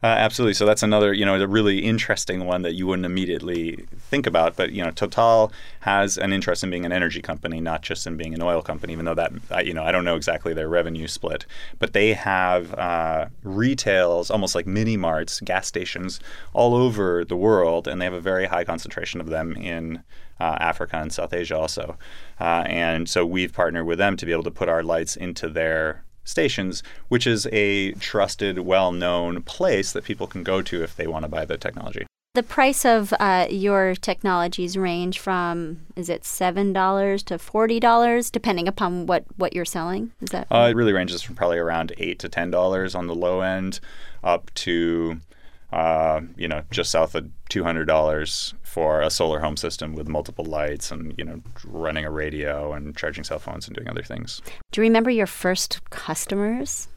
Uh, 0.00 0.06
absolutely. 0.06 0.54
So 0.54 0.64
that's 0.64 0.84
another, 0.84 1.12
you 1.12 1.26
know, 1.26 1.34
a 1.34 1.46
really 1.48 1.80
interesting 1.80 2.44
one 2.44 2.62
that 2.62 2.74
you 2.74 2.86
wouldn't 2.86 3.04
immediately 3.04 3.84
think 3.98 4.28
about. 4.28 4.54
But 4.54 4.70
you 4.70 4.84
know, 4.84 4.92
Total 4.92 5.50
has 5.80 6.16
an 6.16 6.32
interest 6.32 6.62
in 6.62 6.70
being 6.70 6.86
an 6.86 6.92
energy 6.92 7.20
company, 7.20 7.60
not 7.60 7.82
just 7.82 8.06
in 8.06 8.16
being 8.16 8.32
an 8.32 8.40
oil 8.40 8.62
company. 8.62 8.92
Even 8.92 9.06
though 9.06 9.14
that, 9.14 9.32
I, 9.50 9.62
you 9.62 9.74
know, 9.74 9.82
I 9.82 9.90
don't 9.90 10.04
know 10.04 10.14
exactly 10.14 10.54
their 10.54 10.68
revenue 10.68 11.08
split, 11.08 11.46
but 11.80 11.94
they 11.94 12.12
have 12.12 12.72
uh, 12.74 13.26
retails, 13.42 14.30
almost 14.30 14.54
like 14.54 14.68
mini 14.68 14.96
marts, 14.96 15.40
gas 15.40 15.66
stations 15.66 16.20
all 16.52 16.76
over 16.76 17.24
the 17.24 17.36
world, 17.36 17.88
and 17.88 18.00
they 18.00 18.04
have 18.04 18.14
a 18.14 18.20
very 18.20 18.46
high 18.46 18.62
concentration 18.62 19.20
of 19.20 19.26
them 19.26 19.56
in 19.56 20.04
uh, 20.38 20.58
Africa 20.60 20.98
and 20.98 21.12
South 21.12 21.32
Asia 21.32 21.58
also. 21.58 21.98
Uh, 22.40 22.62
and 22.66 23.08
so 23.08 23.26
we've 23.26 23.52
partnered 23.52 23.84
with 23.86 23.98
them 23.98 24.16
to 24.16 24.24
be 24.24 24.30
able 24.30 24.44
to 24.44 24.50
put 24.52 24.68
our 24.68 24.84
lights 24.84 25.16
into 25.16 25.48
their 25.48 26.04
stations, 26.28 26.82
which 27.08 27.26
is 27.26 27.46
a 27.52 27.92
trusted, 27.92 28.60
well 28.60 28.92
known 28.92 29.42
place 29.42 29.92
that 29.92 30.04
people 30.04 30.26
can 30.26 30.42
go 30.42 30.62
to 30.62 30.82
if 30.82 30.94
they 30.94 31.06
want 31.06 31.24
to 31.24 31.28
buy 31.28 31.44
the 31.44 31.56
technology. 31.56 32.06
The 32.34 32.42
price 32.42 32.84
of 32.84 33.12
uh, 33.18 33.48
your 33.50 33.94
technologies 33.96 34.76
range 34.76 35.18
from 35.18 35.80
is 35.96 36.08
it 36.08 36.24
seven 36.24 36.72
dollars 36.72 37.22
to 37.24 37.38
forty 37.38 37.80
dollars, 37.80 38.30
depending 38.30 38.68
upon 38.68 39.06
what 39.06 39.24
what 39.36 39.54
you're 39.54 39.64
selling. 39.64 40.12
Is 40.20 40.28
that? 40.30 40.46
Uh, 40.50 40.68
it 40.70 40.76
really 40.76 40.92
ranges 40.92 41.22
from 41.22 41.34
probably 41.34 41.58
around 41.58 41.92
eight 41.98 42.18
to 42.20 42.28
ten 42.28 42.50
dollars 42.50 42.94
on 42.94 43.06
the 43.06 43.14
low 43.14 43.40
end, 43.40 43.80
up 44.22 44.52
to 44.54 45.20
uh, 45.72 46.20
you 46.36 46.48
know, 46.48 46.62
just 46.70 46.90
south 46.90 47.14
of 47.14 47.28
two 47.48 47.62
hundred 47.62 47.86
dollars 47.86 48.54
for 48.62 49.00
a 49.02 49.10
solar 49.10 49.40
home 49.40 49.56
system 49.56 49.94
with 49.94 50.08
multiple 50.08 50.44
lights 50.44 50.90
and 50.90 51.14
you 51.18 51.24
know, 51.24 51.40
running 51.64 52.04
a 52.04 52.10
radio 52.10 52.72
and 52.72 52.96
charging 52.96 53.24
cell 53.24 53.38
phones 53.38 53.66
and 53.66 53.76
doing 53.76 53.88
other 53.88 54.02
things. 54.02 54.40
Do 54.72 54.80
you 54.80 54.82
remember 54.82 55.10
your 55.10 55.26
first 55.26 55.80
customers? 55.90 56.88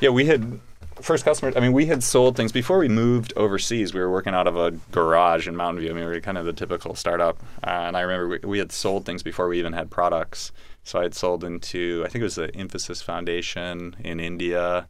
Yeah, 0.00 0.10
we 0.10 0.26
had 0.26 0.60
first 1.00 1.24
customers. 1.24 1.56
I 1.56 1.60
mean, 1.60 1.72
we 1.72 1.86
had 1.86 2.02
sold 2.02 2.36
things 2.36 2.52
before 2.52 2.78
we 2.78 2.88
moved 2.88 3.32
overseas. 3.36 3.92
We 3.92 4.00
were 4.00 4.10
working 4.10 4.34
out 4.34 4.46
of 4.46 4.56
a 4.56 4.72
garage 4.92 5.48
in 5.48 5.56
Mountain 5.56 5.80
View. 5.80 5.90
I 5.90 5.94
mean, 5.94 6.04
we 6.04 6.10
were 6.10 6.20
kind 6.20 6.38
of 6.38 6.44
the 6.44 6.52
typical 6.52 6.94
startup, 6.94 7.38
uh, 7.64 7.70
and 7.70 7.96
I 7.96 8.02
remember 8.02 8.28
we, 8.28 8.38
we 8.48 8.58
had 8.58 8.72
sold 8.72 9.04
things 9.04 9.22
before 9.22 9.48
we 9.48 9.58
even 9.58 9.72
had 9.72 9.90
products. 9.90 10.52
So 10.84 11.00
I 11.00 11.02
had 11.02 11.14
sold 11.14 11.42
into, 11.42 12.02
I 12.06 12.08
think 12.08 12.20
it 12.20 12.24
was 12.24 12.36
the 12.36 12.48
Infosys 12.48 13.02
Foundation 13.02 13.96
in 14.04 14.20
India. 14.20 14.86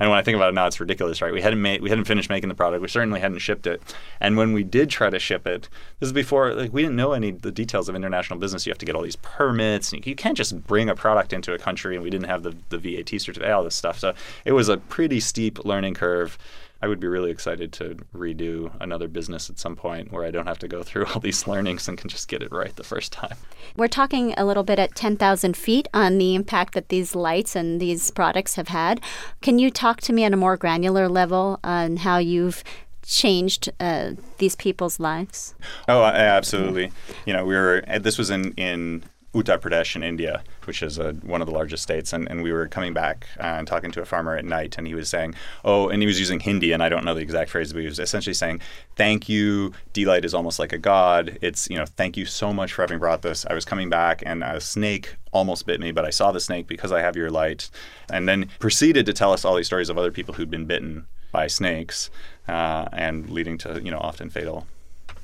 And 0.00 0.08
when 0.08 0.18
I 0.18 0.22
think 0.22 0.34
about 0.34 0.48
it 0.48 0.54
now, 0.54 0.66
it's 0.66 0.80
ridiculous, 0.80 1.20
right? 1.20 1.32
We 1.32 1.42
hadn't 1.42 1.60
made, 1.60 1.82
we 1.82 1.90
hadn't 1.90 2.06
finished 2.06 2.30
making 2.30 2.48
the 2.48 2.54
product. 2.54 2.80
We 2.80 2.88
certainly 2.88 3.20
hadn't 3.20 3.38
shipped 3.38 3.66
it. 3.66 3.82
And 4.18 4.36
when 4.36 4.54
we 4.54 4.64
did 4.64 4.88
try 4.88 5.10
to 5.10 5.18
ship 5.18 5.46
it, 5.46 5.68
this 6.00 6.08
is 6.08 6.12
before 6.12 6.54
like 6.54 6.72
we 6.72 6.82
didn't 6.82 6.96
know 6.96 7.12
any 7.12 7.30
the 7.30 7.52
details 7.52 7.88
of 7.88 7.94
international 7.94 8.38
business. 8.38 8.66
You 8.66 8.70
have 8.70 8.78
to 8.78 8.86
get 8.86 8.96
all 8.96 9.02
these 9.02 9.16
permits. 9.16 9.92
You, 9.92 10.00
you 10.04 10.16
can't 10.16 10.36
just 10.36 10.66
bring 10.66 10.88
a 10.88 10.96
product 10.96 11.32
into 11.32 11.52
a 11.52 11.58
country, 11.58 11.94
and 11.94 12.02
we 12.02 12.10
didn't 12.10 12.28
have 12.28 12.42
the 12.42 12.56
the 12.70 12.78
VAT 12.78 13.20
certificate, 13.20 13.50
all 13.50 13.62
this 13.62 13.76
stuff. 13.76 13.98
So 13.98 14.14
it 14.44 14.52
was 14.52 14.68
a 14.70 14.78
pretty 14.78 15.20
steep 15.20 15.64
learning 15.64 15.94
curve. 15.94 16.38
I 16.82 16.88
would 16.88 17.00
be 17.00 17.08
really 17.08 17.30
excited 17.30 17.72
to 17.74 17.96
redo 18.14 18.72
another 18.80 19.06
business 19.06 19.50
at 19.50 19.58
some 19.58 19.76
point 19.76 20.12
where 20.12 20.24
I 20.24 20.30
don't 20.30 20.46
have 20.46 20.58
to 20.60 20.68
go 20.68 20.82
through 20.82 21.06
all 21.06 21.20
these 21.20 21.46
learnings 21.46 21.88
and 21.88 21.98
can 21.98 22.08
just 22.08 22.28
get 22.28 22.42
it 22.42 22.50
right 22.52 22.74
the 22.76 22.84
first 22.84 23.12
time. 23.12 23.36
We're 23.76 23.88
talking 23.88 24.34
a 24.36 24.44
little 24.44 24.62
bit 24.62 24.78
at 24.78 24.94
10,000 24.94 25.56
feet 25.56 25.88
on 25.92 26.18
the 26.18 26.34
impact 26.34 26.74
that 26.74 26.88
these 26.88 27.14
lights 27.14 27.54
and 27.54 27.80
these 27.80 28.10
products 28.10 28.54
have 28.54 28.68
had. 28.68 29.00
Can 29.42 29.58
you 29.58 29.70
talk 29.70 30.00
to 30.02 30.12
me 30.12 30.24
at 30.24 30.32
a 30.32 30.36
more 30.36 30.56
granular 30.56 31.08
level 31.08 31.60
on 31.62 31.98
how 31.98 32.18
you've 32.18 32.64
changed 33.04 33.70
uh, 33.80 34.12
these 34.38 34.56
people's 34.56 34.98
lives? 34.98 35.54
Oh, 35.88 36.02
absolutely. 36.02 36.92
You 37.26 37.32
know, 37.32 37.44
we 37.44 37.54
were 37.54 37.82
this 38.00 38.16
was 38.16 38.30
in 38.30 38.52
in 38.52 39.04
Uttar 39.34 39.58
Pradesh 39.58 39.94
in 39.94 40.02
India, 40.02 40.42
which 40.64 40.82
is 40.82 40.98
a, 40.98 41.12
one 41.22 41.40
of 41.40 41.46
the 41.46 41.52
largest 41.52 41.82
states. 41.82 42.12
And, 42.12 42.28
and 42.28 42.42
we 42.42 42.52
were 42.52 42.66
coming 42.66 42.92
back 42.92 43.28
uh, 43.38 43.42
and 43.42 43.66
talking 43.66 43.92
to 43.92 44.02
a 44.02 44.04
farmer 44.04 44.36
at 44.36 44.44
night, 44.44 44.76
and 44.76 44.86
he 44.86 44.94
was 44.94 45.08
saying, 45.08 45.34
Oh, 45.64 45.88
and 45.88 46.02
he 46.02 46.06
was 46.06 46.18
using 46.18 46.40
Hindi, 46.40 46.72
and 46.72 46.82
I 46.82 46.88
don't 46.88 47.04
know 47.04 47.14
the 47.14 47.20
exact 47.20 47.50
phrase, 47.50 47.72
but 47.72 47.80
he 47.80 47.86
was 47.86 47.98
essentially 47.98 48.34
saying, 48.34 48.60
Thank 48.96 49.28
you. 49.28 49.72
D-Light 49.92 50.24
is 50.24 50.34
almost 50.34 50.58
like 50.58 50.72
a 50.72 50.78
god. 50.78 51.38
It's, 51.40 51.68
you 51.70 51.76
know, 51.76 51.86
thank 51.86 52.16
you 52.16 52.26
so 52.26 52.52
much 52.52 52.72
for 52.72 52.82
having 52.82 52.98
brought 52.98 53.22
this. 53.22 53.46
I 53.46 53.54
was 53.54 53.64
coming 53.64 53.88
back, 53.88 54.22
and 54.26 54.42
a 54.42 54.60
snake 54.60 55.14
almost 55.32 55.66
bit 55.66 55.80
me, 55.80 55.92
but 55.92 56.04
I 56.04 56.10
saw 56.10 56.32
the 56.32 56.40
snake 56.40 56.66
because 56.66 56.90
I 56.90 57.00
have 57.00 57.16
your 57.16 57.30
light. 57.30 57.70
And 58.12 58.28
then 58.28 58.50
proceeded 58.58 59.06
to 59.06 59.12
tell 59.12 59.32
us 59.32 59.44
all 59.44 59.54
these 59.54 59.66
stories 59.66 59.88
of 59.88 59.96
other 59.96 60.10
people 60.10 60.34
who'd 60.34 60.50
been 60.50 60.66
bitten 60.66 61.06
by 61.32 61.46
snakes 61.46 62.10
uh, 62.48 62.88
and 62.92 63.30
leading 63.30 63.56
to 63.58 63.80
you 63.82 63.90
know 63.90 63.98
often 63.98 64.30
fatal 64.30 64.66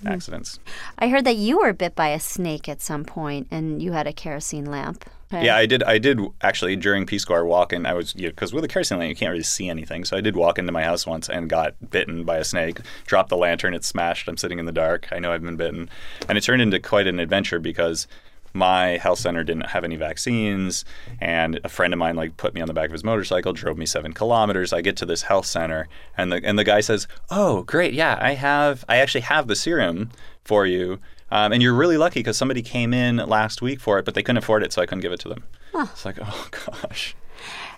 Mm. 0.04 0.10
accidents. 0.10 0.58
I 0.98 1.08
heard 1.08 1.24
that 1.24 1.36
you 1.36 1.58
were 1.58 1.72
bit 1.72 1.94
by 1.94 2.08
a 2.08 2.20
snake 2.20 2.68
at 2.68 2.80
some 2.82 3.04
point 3.04 3.48
and 3.50 3.82
you 3.82 3.92
had 3.92 4.06
a 4.06 4.12
kerosene 4.12 4.66
lamp. 4.66 5.04
Okay. 5.32 5.46
Yeah, 5.46 5.56
I 5.56 5.66
did. 5.66 5.82
I 5.82 5.98
did 5.98 6.20
actually 6.40 6.76
during 6.76 7.04
Peace 7.04 7.24
Corps 7.24 7.44
walk 7.44 7.72
in. 7.72 7.84
I 7.84 7.94
was 7.94 8.12
because 8.12 8.52
with 8.52 8.62
a 8.62 8.68
kerosene 8.68 8.98
lamp 8.98 9.08
you 9.08 9.16
can't 9.16 9.32
really 9.32 9.42
see 9.42 9.68
anything. 9.68 10.04
So 10.04 10.16
I 10.16 10.20
did 10.20 10.36
walk 10.36 10.56
into 10.56 10.70
my 10.70 10.84
house 10.84 11.04
once 11.04 11.28
and 11.28 11.50
got 11.50 11.74
bitten 11.90 12.22
by 12.22 12.36
a 12.36 12.44
snake. 12.44 12.78
Dropped 13.06 13.30
the 13.30 13.36
lantern, 13.36 13.74
it 13.74 13.84
smashed. 13.84 14.28
I'm 14.28 14.36
sitting 14.36 14.60
in 14.60 14.66
the 14.66 14.72
dark. 14.72 15.08
I 15.10 15.18
know 15.18 15.32
I've 15.32 15.42
been 15.42 15.56
bitten, 15.56 15.90
and 16.28 16.38
it 16.38 16.42
turned 16.42 16.62
into 16.62 16.78
quite 16.78 17.08
an 17.08 17.18
adventure 17.18 17.58
because 17.58 18.06
my 18.56 18.96
health 18.96 19.18
center 19.18 19.44
didn't 19.44 19.66
have 19.68 19.84
any 19.84 19.96
vaccines 19.96 20.84
and 21.20 21.60
a 21.62 21.68
friend 21.68 21.92
of 21.92 21.98
mine 21.98 22.16
like 22.16 22.36
put 22.36 22.54
me 22.54 22.60
on 22.60 22.66
the 22.66 22.75
back 22.75 22.86
of 22.86 22.92
his 22.92 23.04
motorcycle 23.04 23.52
drove 23.52 23.76
me 23.78 23.86
seven 23.86 24.12
kilometers 24.12 24.72
i 24.72 24.80
get 24.80 24.96
to 24.96 25.06
this 25.06 25.22
health 25.22 25.46
center 25.46 25.88
and 26.16 26.32
the 26.32 26.40
and 26.44 26.58
the 26.58 26.64
guy 26.64 26.80
says 26.80 27.06
oh 27.30 27.62
great 27.62 27.92
yeah 27.94 28.18
i 28.20 28.32
have 28.32 28.84
i 28.88 28.96
actually 28.96 29.20
have 29.20 29.46
the 29.46 29.56
serum 29.56 30.10
for 30.44 30.66
you 30.66 30.98
um, 31.30 31.52
and 31.52 31.62
you're 31.62 31.75
really 31.75 31.96
lucky 31.98 32.20
because 32.20 32.36
somebody 32.36 32.62
came 32.62 32.94
in 32.94 33.16
last 33.16 33.60
week 33.60 33.78
for 33.80 33.98
it 33.98 34.04
but 34.04 34.14
they 34.14 34.22
couldn't 34.22 34.38
afford 34.38 34.62
it 34.62 34.72
so 34.72 34.80
i 34.82 34.86
couldn't 34.86 35.02
give 35.02 35.12
it 35.12 35.20
to 35.20 35.28
them 35.28 35.44
Huh. 35.72 35.86
it's 35.92 36.04
like 36.04 36.18
oh 36.22 36.48
gosh 36.82 37.14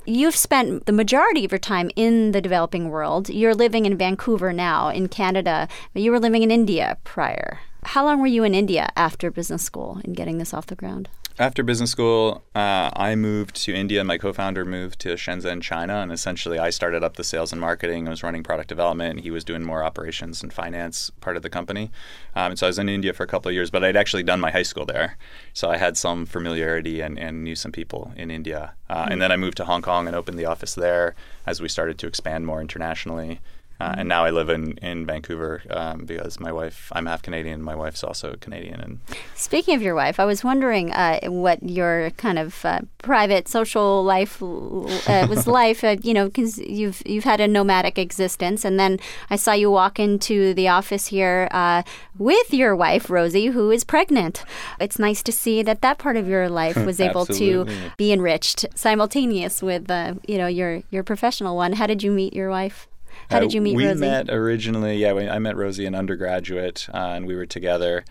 You've 0.05 0.37
spent 0.37 0.87
the 0.87 0.93
majority 0.93 1.45
of 1.45 1.53
your 1.53 1.59
time 1.59 1.91
in 1.95 2.33
the 2.33 2.41
developing 2.41 2.89
world. 2.89 3.29
You're 3.29 3.55
living 3.55 3.85
in 3.85 3.99
Vancouver 3.99 4.55
now, 4.55 4.89
in 4.89 5.09
Canada, 5.09 5.69
but 5.93 6.01
you 6.01 6.11
were 6.11 6.21
living 6.21 6.43
in 6.43 6.51
India 6.51 6.97
prior. 7.05 7.59
How 7.85 8.05
long 8.05 8.21
were 8.21 8.27
you 8.27 8.45
in 8.45 8.55
India 8.55 8.89
after 8.97 9.31
business 9.31 9.63
school 9.63 10.01
and 10.05 10.17
getting 10.17 10.39
this 10.39 10.53
off 10.53 10.67
the 10.67 10.75
ground? 10.75 11.09
After 11.41 11.63
business 11.63 11.93
school, 11.93 12.43
uh, 12.57 12.91
I 12.95 13.15
moved 13.15 13.55
to 13.65 13.73
India, 13.73 14.03
my 14.03 14.19
co-founder 14.19 14.65
moved 14.65 14.99
to 15.03 15.11
Shenzhen, 15.11 15.63
China, 15.63 15.99
and 15.99 16.11
essentially 16.11 16.59
I 16.59 16.71
started 16.71 17.05
up 17.05 17.15
the 17.15 17.23
sales 17.23 17.53
and 17.53 17.61
marketing. 17.61 18.09
I 18.09 18.11
was 18.11 18.25
running 18.25 18.43
product 18.43 18.69
development. 18.69 19.11
And 19.13 19.21
he 19.21 19.31
was 19.31 19.45
doing 19.45 19.63
more 19.63 19.85
operations 19.85 20.43
and 20.43 20.53
finance 20.53 21.11
part 21.21 21.37
of 21.37 21.45
the 21.45 21.49
company. 21.49 21.93
Um, 22.35 22.51
and 22.51 22.59
so 22.59 22.67
I 22.67 22.71
was 22.71 22.81
in 22.81 22.89
India 22.89 23.13
for 23.13 23.23
a 23.23 23.29
couple 23.29 23.49
of 23.51 23.55
years, 23.55 23.71
but 23.71 23.85
I'd 23.85 23.97
actually 23.97 24.25
done 24.25 24.41
my 24.41 24.51
high 24.51 24.65
school 24.65 24.85
there, 24.85 25.17
so 25.53 25.71
I 25.71 25.77
had 25.77 25.97
some 25.97 26.27
familiarity 26.27 27.01
and, 27.01 27.17
and 27.17 27.45
knew 27.45 27.55
some 27.55 27.71
people 27.71 28.13
in 28.17 28.33
India. 28.33 28.75
Uh, 28.91 29.07
And 29.09 29.23
then 29.23 29.31
I 29.31 29.37
moved 29.37 29.59
to 29.59 29.65
Hong 29.65 29.83
Kong 29.83 30.09
and 30.09 30.17
opened 30.17 30.41
the 30.41 30.47
office 30.47 30.75
there 30.75 31.15
as 31.47 31.61
we 31.61 31.69
started 31.69 31.99
to 31.99 32.09
expand 32.09 32.47
more 32.47 32.61
internationally. 32.61 33.41
Uh, 33.81 33.95
and 33.99 34.09
now 34.09 34.25
I 34.25 34.31
live 34.31 34.49
in 34.49 34.73
in 34.79 35.07
Vancouver 35.07 35.63
um, 35.71 36.05
because 36.05 36.41
my 36.41 36.51
wife, 36.51 36.91
I'm 36.93 37.07
half 37.07 37.23
Canadian. 37.23 37.63
My 37.63 37.77
wife's 37.77 38.03
also 38.03 38.35
Canadian, 38.41 38.81
and 38.81 38.99
Speaking 39.37 39.77
of 39.77 39.83
your 39.83 39.95
wife, 39.95 40.19
I 40.19 40.25
was 40.25 40.43
wondering 40.43 40.91
uh, 40.93 41.21
what 41.29 41.63
your 41.63 42.11
kind 42.17 42.41
of 42.41 42.65
uh, 42.65 42.81
private 42.99 43.47
social 43.47 44.03
life 44.03 44.43
uh, 44.43 45.27
was 45.31 45.47
life. 45.61 45.85
Uh, 45.85 45.97
you 46.03 46.13
know, 46.13 46.27
because 46.27 46.59
you've 46.59 47.03
you've 47.07 47.23
had 47.23 47.41
a 47.41 47.47
nomadic 47.47 47.99
existence, 47.99 48.65
and 48.65 48.81
then 48.81 48.99
I 49.31 49.37
saw 49.37 49.53
you 49.53 49.71
walk 49.71 50.01
into 50.01 50.55
the 50.55 50.67
office 50.67 51.07
here 51.07 51.47
uh, 51.53 51.85
with 52.19 52.53
your 52.53 52.75
wife 52.75 53.09
Rosie, 53.09 53.47
who 53.47 53.71
is 53.71 53.85
pregnant. 53.85 54.45
It's 54.81 54.99
nice 54.99 55.23
to 55.23 55.31
see 55.31 55.63
that 55.63 55.83
that 55.83 55.99
part 55.99 56.17
of 56.17 56.27
your 56.27 56.49
life 56.49 56.77
was 56.77 57.01
able 57.09 57.27
to 57.27 57.65
be 57.97 58.13
enriched 58.13 58.67
simultaneous 58.75 59.63
with 59.63 59.89
uh, 59.89 60.15
you 60.27 60.37
know 60.37 60.49
your 60.49 60.83
your 60.91 61.05
professional 61.05 61.55
one. 61.55 61.75
How 61.75 61.87
did 61.87 62.03
you 62.03 62.11
meet 62.11 62.33
your 62.33 62.51
wife? 62.51 62.88
How 63.31 63.41
did 63.41 63.53
you 63.53 63.61
meet 63.61 63.77
we 63.77 63.87
Rosie? 63.87 64.01
We 64.01 64.07
met 64.07 64.31
originally. 64.31 64.97
Yeah, 64.97 65.13
we, 65.13 65.29
I 65.29 65.39
met 65.39 65.57
Rosie 65.57 65.87
in 65.87 65.95
undergraduate, 65.95 66.89
uh, 66.93 66.97
and 66.97 67.27
we 67.27 67.35
were 67.35 67.47
together. 67.47 68.05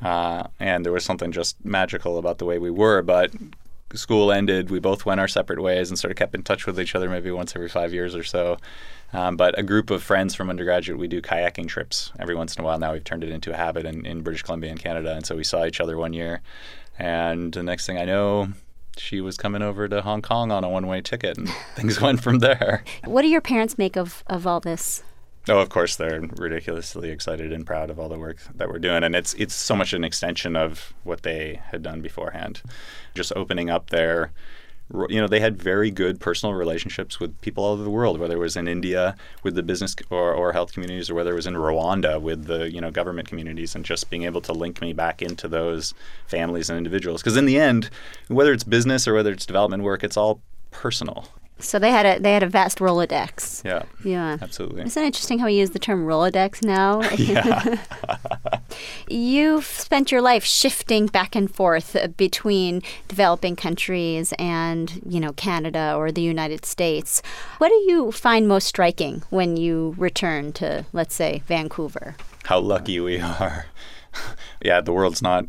Uh, 0.00 0.48
and 0.58 0.84
there 0.84 0.92
was 0.92 1.04
something 1.04 1.30
just 1.32 1.64
magical 1.64 2.18
about 2.18 2.38
the 2.38 2.44
way 2.44 2.58
we 2.58 2.70
were. 2.70 3.02
But 3.02 3.32
school 3.94 4.32
ended, 4.32 4.70
we 4.70 4.80
both 4.80 5.06
went 5.06 5.20
our 5.20 5.28
separate 5.28 5.60
ways, 5.60 5.90
and 5.90 5.98
sort 5.98 6.10
of 6.10 6.16
kept 6.16 6.34
in 6.34 6.42
touch 6.42 6.66
with 6.66 6.80
each 6.80 6.94
other 6.94 7.08
maybe 7.08 7.30
once 7.30 7.54
every 7.54 7.68
five 7.68 7.92
years 7.92 8.14
or 8.14 8.24
so. 8.24 8.56
Um, 9.12 9.36
but 9.36 9.58
a 9.58 9.62
group 9.62 9.90
of 9.90 10.02
friends 10.02 10.34
from 10.34 10.48
undergraduate, 10.48 10.98
we 10.98 11.06
do 11.06 11.20
kayaking 11.20 11.68
trips 11.68 12.12
every 12.18 12.34
once 12.34 12.56
in 12.56 12.62
a 12.62 12.64
while. 12.64 12.78
Now 12.78 12.92
we've 12.92 13.04
turned 13.04 13.22
it 13.22 13.30
into 13.30 13.52
a 13.52 13.56
habit 13.56 13.84
in, 13.84 14.06
in 14.06 14.22
British 14.22 14.42
Columbia 14.42 14.70
and 14.70 14.80
Canada, 14.80 15.14
and 15.14 15.26
so 15.26 15.36
we 15.36 15.44
saw 15.44 15.66
each 15.66 15.80
other 15.80 15.98
one 15.98 16.14
year. 16.14 16.40
And 16.98 17.52
the 17.52 17.62
next 17.62 17.86
thing 17.86 17.98
I 17.98 18.04
know, 18.04 18.48
she 18.96 19.20
was 19.20 19.36
coming 19.36 19.62
over 19.62 19.88
to 19.88 20.02
Hong 20.02 20.22
Kong 20.22 20.50
on 20.50 20.64
a 20.64 20.68
one-way 20.68 21.00
ticket, 21.00 21.38
and 21.38 21.48
things 21.74 22.00
went 22.00 22.22
from 22.22 22.38
there. 22.40 22.84
What 23.04 23.22
do 23.22 23.28
your 23.28 23.40
parents 23.40 23.78
make 23.78 23.96
of 23.96 24.22
of 24.26 24.46
all 24.46 24.60
this? 24.60 25.02
Oh, 25.48 25.58
of 25.58 25.70
course, 25.70 25.96
they're 25.96 26.20
ridiculously 26.20 27.10
excited 27.10 27.52
and 27.52 27.66
proud 27.66 27.90
of 27.90 27.98
all 27.98 28.08
the 28.08 28.18
work 28.18 28.38
that 28.54 28.68
we're 28.68 28.78
doing, 28.78 29.02
and 29.02 29.16
it's 29.16 29.34
it's 29.34 29.54
so 29.54 29.74
much 29.74 29.92
an 29.92 30.04
extension 30.04 30.54
of 30.54 30.92
what 31.02 31.22
they 31.22 31.60
had 31.70 31.82
done 31.82 32.00
beforehand. 32.00 32.62
Just 33.14 33.32
opening 33.34 33.68
up 33.68 33.90
their, 33.90 34.30
you 35.08 35.20
know, 35.20 35.26
they 35.26 35.40
had 35.40 35.60
very 35.60 35.90
good 35.90 36.20
personal 36.20 36.54
relationships 36.54 37.18
with 37.18 37.38
people 37.40 37.64
all 37.64 37.72
over 37.72 37.82
the 37.82 37.90
world, 37.90 38.18
whether 38.18 38.36
it 38.36 38.40
was 38.40 38.56
in 38.56 38.68
India 38.68 39.16
with 39.42 39.54
the 39.54 39.62
business 39.62 39.94
or, 40.10 40.32
or 40.34 40.52
health 40.52 40.72
communities, 40.72 41.10
or 41.10 41.14
whether 41.14 41.32
it 41.32 41.36
was 41.36 41.46
in 41.46 41.54
Rwanda 41.54 42.20
with 42.20 42.44
the 42.44 42.70
you 42.70 42.80
know 42.80 42.90
government 42.90 43.28
communities, 43.28 43.74
and 43.74 43.84
just 43.84 44.10
being 44.10 44.24
able 44.24 44.40
to 44.42 44.52
link 44.52 44.80
me 44.80 44.92
back 44.92 45.22
into 45.22 45.48
those 45.48 45.94
families 46.26 46.68
and 46.68 46.76
individuals. 46.76 47.22
Because 47.22 47.36
in 47.36 47.46
the 47.46 47.58
end, 47.58 47.90
whether 48.28 48.52
it's 48.52 48.64
business 48.64 49.08
or 49.08 49.14
whether 49.14 49.32
it's 49.32 49.46
development 49.46 49.82
work, 49.82 50.04
it's 50.04 50.16
all 50.16 50.40
personal. 50.70 51.28
So 51.58 51.78
they 51.78 51.90
had 51.92 52.04
a 52.06 52.18
they 52.18 52.32
had 52.32 52.42
a 52.42 52.48
vast 52.48 52.78
Rolodex. 52.78 53.64
Yeah, 53.64 53.82
Yeah. 54.04 54.36
absolutely. 54.42 54.82
Isn't 54.82 55.02
it 55.02 55.06
interesting 55.06 55.38
how 55.38 55.46
we 55.46 55.52
use 55.54 55.70
the 55.70 55.78
term 55.78 56.04
Rolodex 56.06 56.62
now? 56.64 57.02
Yeah. 57.18 57.76
You've 59.08 59.66
spent 59.66 60.10
your 60.10 60.22
life 60.22 60.44
shifting 60.44 61.06
back 61.06 61.36
and 61.36 61.52
forth 61.54 61.96
between 62.16 62.82
developing 63.08 63.54
countries 63.56 64.32
and, 64.38 65.00
you 65.06 65.20
know, 65.20 65.32
Canada 65.34 65.94
or 65.96 66.10
the 66.10 66.22
United 66.22 66.64
States. 66.64 67.22
What 67.58 67.68
do 67.68 67.74
you 67.74 68.12
find 68.12 68.48
most 68.48 68.66
striking 68.66 69.22
when 69.30 69.56
you 69.56 69.94
return 69.98 70.52
to, 70.54 70.86
let's 70.92 71.14
say, 71.14 71.42
Vancouver? 71.46 72.16
how 72.46 72.58
lucky 72.58 72.98
we 72.98 73.20
are. 73.20 73.66
yeah, 74.64 74.80
the 74.80 74.92
world's 74.92 75.22
not 75.22 75.44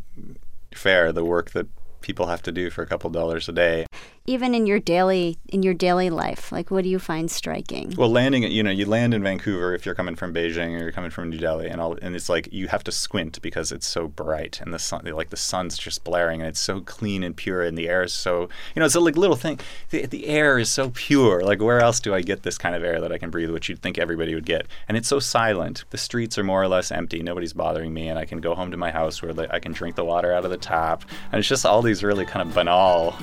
fair. 0.74 1.12
The 1.12 1.24
work 1.24 1.50
that 1.50 1.66
people 2.02 2.26
have 2.26 2.40
to 2.42 2.52
do 2.52 2.70
for 2.70 2.82
a 2.82 2.86
couple 2.86 3.10
dollars 3.10 3.48
a 3.48 3.52
day. 3.52 3.86
Even 4.26 4.54
in 4.54 4.66
your 4.66 4.80
daily 4.80 5.36
in 5.50 5.62
your 5.62 5.74
daily 5.74 6.08
life, 6.08 6.50
like 6.50 6.70
what 6.70 6.82
do 6.82 6.88
you 6.88 6.98
find 6.98 7.30
striking? 7.30 7.92
Well, 7.94 8.08
landing, 8.08 8.42
you 8.44 8.62
know, 8.62 8.70
you 8.70 8.86
land 8.86 9.12
in 9.12 9.22
Vancouver 9.22 9.74
if 9.74 9.84
you're 9.84 9.94
coming 9.94 10.16
from 10.16 10.32
Beijing 10.32 10.74
or 10.74 10.78
you're 10.78 10.92
coming 10.92 11.10
from 11.10 11.28
New 11.28 11.36
Delhi, 11.36 11.68
and 11.68 11.78
all, 11.78 11.98
and 12.00 12.16
it's 12.16 12.30
like 12.30 12.48
you 12.50 12.68
have 12.68 12.82
to 12.84 12.90
squint 12.90 13.42
because 13.42 13.70
it's 13.70 13.86
so 13.86 14.08
bright 14.08 14.62
and 14.62 14.72
the 14.72 14.78
sun, 14.78 15.04
like 15.04 15.28
the 15.28 15.36
sun's 15.36 15.76
just 15.76 16.04
blaring, 16.04 16.40
and 16.40 16.48
it's 16.48 16.58
so 16.58 16.80
clean 16.80 17.22
and 17.22 17.36
pure, 17.36 17.60
and 17.60 17.76
the 17.76 17.86
air 17.86 18.02
is 18.02 18.14
so, 18.14 18.48
you 18.74 18.80
know, 18.80 18.86
it's 18.86 18.94
a 18.94 19.00
like 19.00 19.18
little 19.18 19.36
thing. 19.36 19.60
The, 19.90 20.06
the 20.06 20.26
air 20.26 20.58
is 20.58 20.70
so 20.70 20.88
pure. 20.94 21.42
Like 21.42 21.60
where 21.60 21.80
else 21.80 22.00
do 22.00 22.14
I 22.14 22.22
get 22.22 22.44
this 22.44 22.56
kind 22.56 22.74
of 22.74 22.82
air 22.82 23.02
that 23.02 23.12
I 23.12 23.18
can 23.18 23.28
breathe, 23.28 23.50
which 23.50 23.68
you'd 23.68 23.82
think 23.82 23.98
everybody 23.98 24.34
would 24.34 24.46
get? 24.46 24.66
And 24.88 24.96
it's 24.96 25.08
so 25.08 25.20
silent. 25.20 25.84
The 25.90 25.98
streets 25.98 26.38
are 26.38 26.44
more 26.44 26.62
or 26.62 26.68
less 26.68 26.90
empty. 26.90 27.22
Nobody's 27.22 27.52
bothering 27.52 27.92
me, 27.92 28.08
and 28.08 28.18
I 28.18 28.24
can 28.24 28.40
go 28.40 28.54
home 28.54 28.70
to 28.70 28.78
my 28.78 28.90
house 28.90 29.20
where 29.20 29.34
I 29.52 29.58
can 29.58 29.72
drink 29.72 29.96
the 29.96 30.04
water 30.06 30.32
out 30.32 30.46
of 30.46 30.50
the 30.50 30.56
tap, 30.56 31.04
and 31.30 31.38
it's 31.38 31.48
just 31.48 31.66
all 31.66 31.82
these 31.82 32.02
really 32.02 32.24
kind 32.24 32.48
of 32.48 32.54
banal 32.54 33.18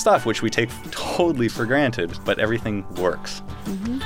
stuff 0.00 0.26
which 0.26 0.42
we 0.42 0.50
take 0.50 0.70
totally 0.90 1.48
for 1.48 1.66
granted, 1.66 2.18
but 2.24 2.38
everything 2.38 2.84
works. 2.94 3.42
Mm-hmm. 3.64 3.98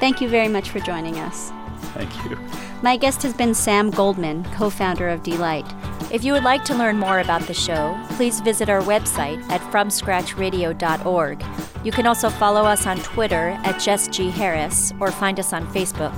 Thank 0.00 0.20
you 0.20 0.28
very 0.28 0.48
much 0.48 0.70
for 0.70 0.80
joining 0.80 1.18
us. 1.18 1.52
Thank 1.94 2.12
you. 2.24 2.38
My 2.82 2.96
guest 2.96 3.22
has 3.22 3.32
been 3.34 3.54
Sam 3.54 3.90
Goldman, 3.90 4.44
co 4.54 4.70
founder 4.70 5.08
of 5.08 5.22
D-Light. 5.22 5.66
If 6.12 6.24
you 6.24 6.32
would 6.32 6.44
like 6.44 6.64
to 6.64 6.74
learn 6.74 6.98
more 6.98 7.20
about 7.20 7.42
the 7.42 7.54
show, 7.54 7.98
please 8.10 8.40
visit 8.40 8.68
our 8.68 8.82
website 8.82 9.42
at 9.50 9.60
FromScratchRadio.org. 9.72 11.44
You 11.84 11.92
can 11.92 12.06
also 12.06 12.30
follow 12.30 12.62
us 12.62 12.86
on 12.86 12.98
Twitter 12.98 13.58
at 13.64 13.80
Jess 13.80 14.08
G. 14.08 14.30
Harris 14.30 14.92
or 15.00 15.10
find 15.10 15.38
us 15.38 15.52
on 15.52 15.66
Facebook. 15.68 16.16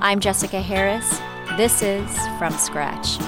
I'm 0.00 0.20
Jessica 0.20 0.60
Harris. 0.60 1.20
This 1.56 1.82
is 1.82 2.10
From 2.38 2.52
Scratch. 2.54 3.18